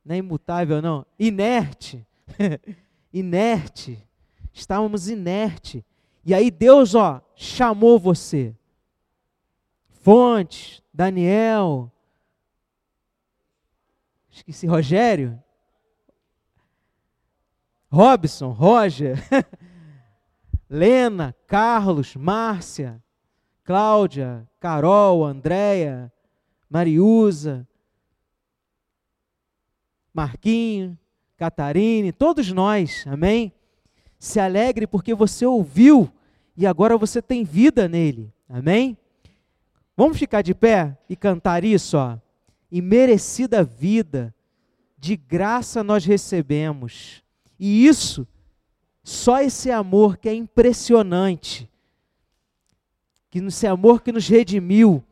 Não 0.06 0.16
é 0.16 0.18
imutável, 0.18 0.82
não. 0.82 1.06
Inerte. 1.18 2.06
inerte. 3.14 4.04
Estávamos 4.52 5.08
inerte. 5.08 5.86
E 6.26 6.34
aí 6.34 6.50
Deus, 6.52 6.96
ó, 6.96 7.22
chamou 7.36 8.00
você. 8.00 8.56
Fontes, 9.90 10.82
Daniel, 10.94 11.90
esqueci, 14.30 14.68
Rogério, 14.68 15.42
Robson, 17.90 18.50
Roger, 18.50 19.18
Lena, 20.70 21.36
Carlos, 21.48 22.16
Márcia, 22.16 23.02
Cláudia, 23.64 24.48
Carol, 24.60 25.24
Andréia, 25.24 26.12
Mariusa, 26.70 27.68
Marquinho, 30.14 30.98
Catarine, 31.38 32.12
todos 32.12 32.52
nós, 32.52 33.04
amém? 33.08 33.52
Se 34.20 34.40
alegre 34.40 34.86
porque 34.86 35.14
você 35.14 35.46
ouviu 35.46 36.12
e 36.56 36.68
agora 36.68 36.98
você 36.98 37.22
tem 37.22 37.44
vida 37.44 37.88
nele, 37.88 38.32
amém? 38.48 38.98
Vamos 39.98 40.18
ficar 40.18 40.42
de 40.42 40.54
pé 40.54 40.98
e 41.10 41.16
cantar 41.16 41.64
isso, 41.64 41.98
ó. 41.98 42.18
E 42.72 42.82
merecida 42.82 43.64
vida, 43.64 44.34
de 44.98 45.16
graça 45.16 45.84
nós 45.84 46.06
recebemos. 46.06 47.24
E 47.60 47.86
isso, 47.86 48.28
só 49.04 49.42
esse 49.42 49.70
amor 49.70 50.18
que 50.18 50.30
é 50.30 50.34
impressionante, 50.34 51.70
que 53.30 53.40
esse 53.40 53.68
amor 53.68 54.02
que 54.02 54.12
nos 54.12 54.28
redimiu, 54.28 55.04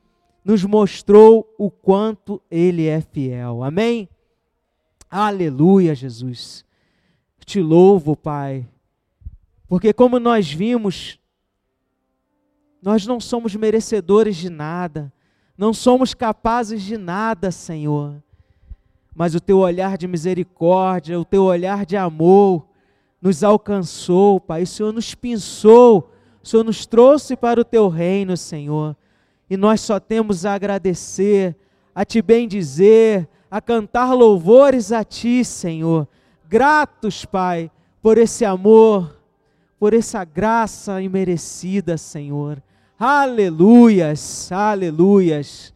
nos 0.45 0.63
mostrou 0.63 1.53
o 1.57 1.69
quanto 1.69 2.41
Ele 2.49 2.87
é 2.87 3.01
fiel. 3.01 3.63
Amém? 3.63 4.07
Aleluia, 5.12 5.93
Jesus. 5.93 6.63
Te 7.45 7.60
louvo, 7.62 8.15
Pai, 8.15 8.65
porque 9.67 9.91
como 9.91 10.19
nós 10.19 10.50
vimos, 10.50 11.19
nós 12.82 13.06
não 13.06 13.19
somos 13.19 13.54
merecedores 13.54 14.38
de 14.38 14.50
nada, 14.50 15.12
não 15.58 15.74
somos 15.74 16.13
capazes 16.13 16.82
de 16.82 16.97
nada, 16.97 17.52
Senhor. 17.52 18.24
Mas 19.13 19.36
o 19.36 19.41
teu 19.41 19.58
olhar 19.58 19.97
de 19.97 20.08
misericórdia, 20.08 21.19
o 21.19 21.26
teu 21.26 21.43
olhar 21.43 21.86
de 21.86 21.97
amor 21.97 22.65
nos 23.21 23.43
alcançou, 23.43 24.39
Pai. 24.39 24.63
O 24.63 24.67
Senhor 24.67 24.93
nos 24.93 25.13
pinçou, 25.13 26.10
o 26.41 26.47
Senhor 26.47 26.63
nos 26.63 26.86
trouxe 26.86 27.36
para 27.36 27.60
o 27.60 27.65
teu 27.65 27.89
reino, 27.89 28.38
Senhor. 28.38 28.95
E 29.50 29.58
nós 29.58 29.82
só 29.82 30.00
temos 30.00 30.45
a 30.45 30.54
agradecer, 30.54 31.58
a 31.93 32.06
te 32.06 32.21
bendizer, 32.21 33.28
a 33.51 33.59
cantar 33.59 34.13
louvores 34.13 34.93
a 34.93 35.03
ti, 35.03 35.43
Senhor. 35.43 36.07
Gratos, 36.47 37.25
Pai, 37.25 37.69
por 38.01 38.17
esse 38.17 38.45
amor, 38.45 39.19
por 39.77 39.93
essa 39.93 40.23
graça 40.23 41.01
imerecida, 41.01 41.97
Senhor. 41.97 42.63
Aleluias, 42.97 44.49
aleluias. 44.51 45.73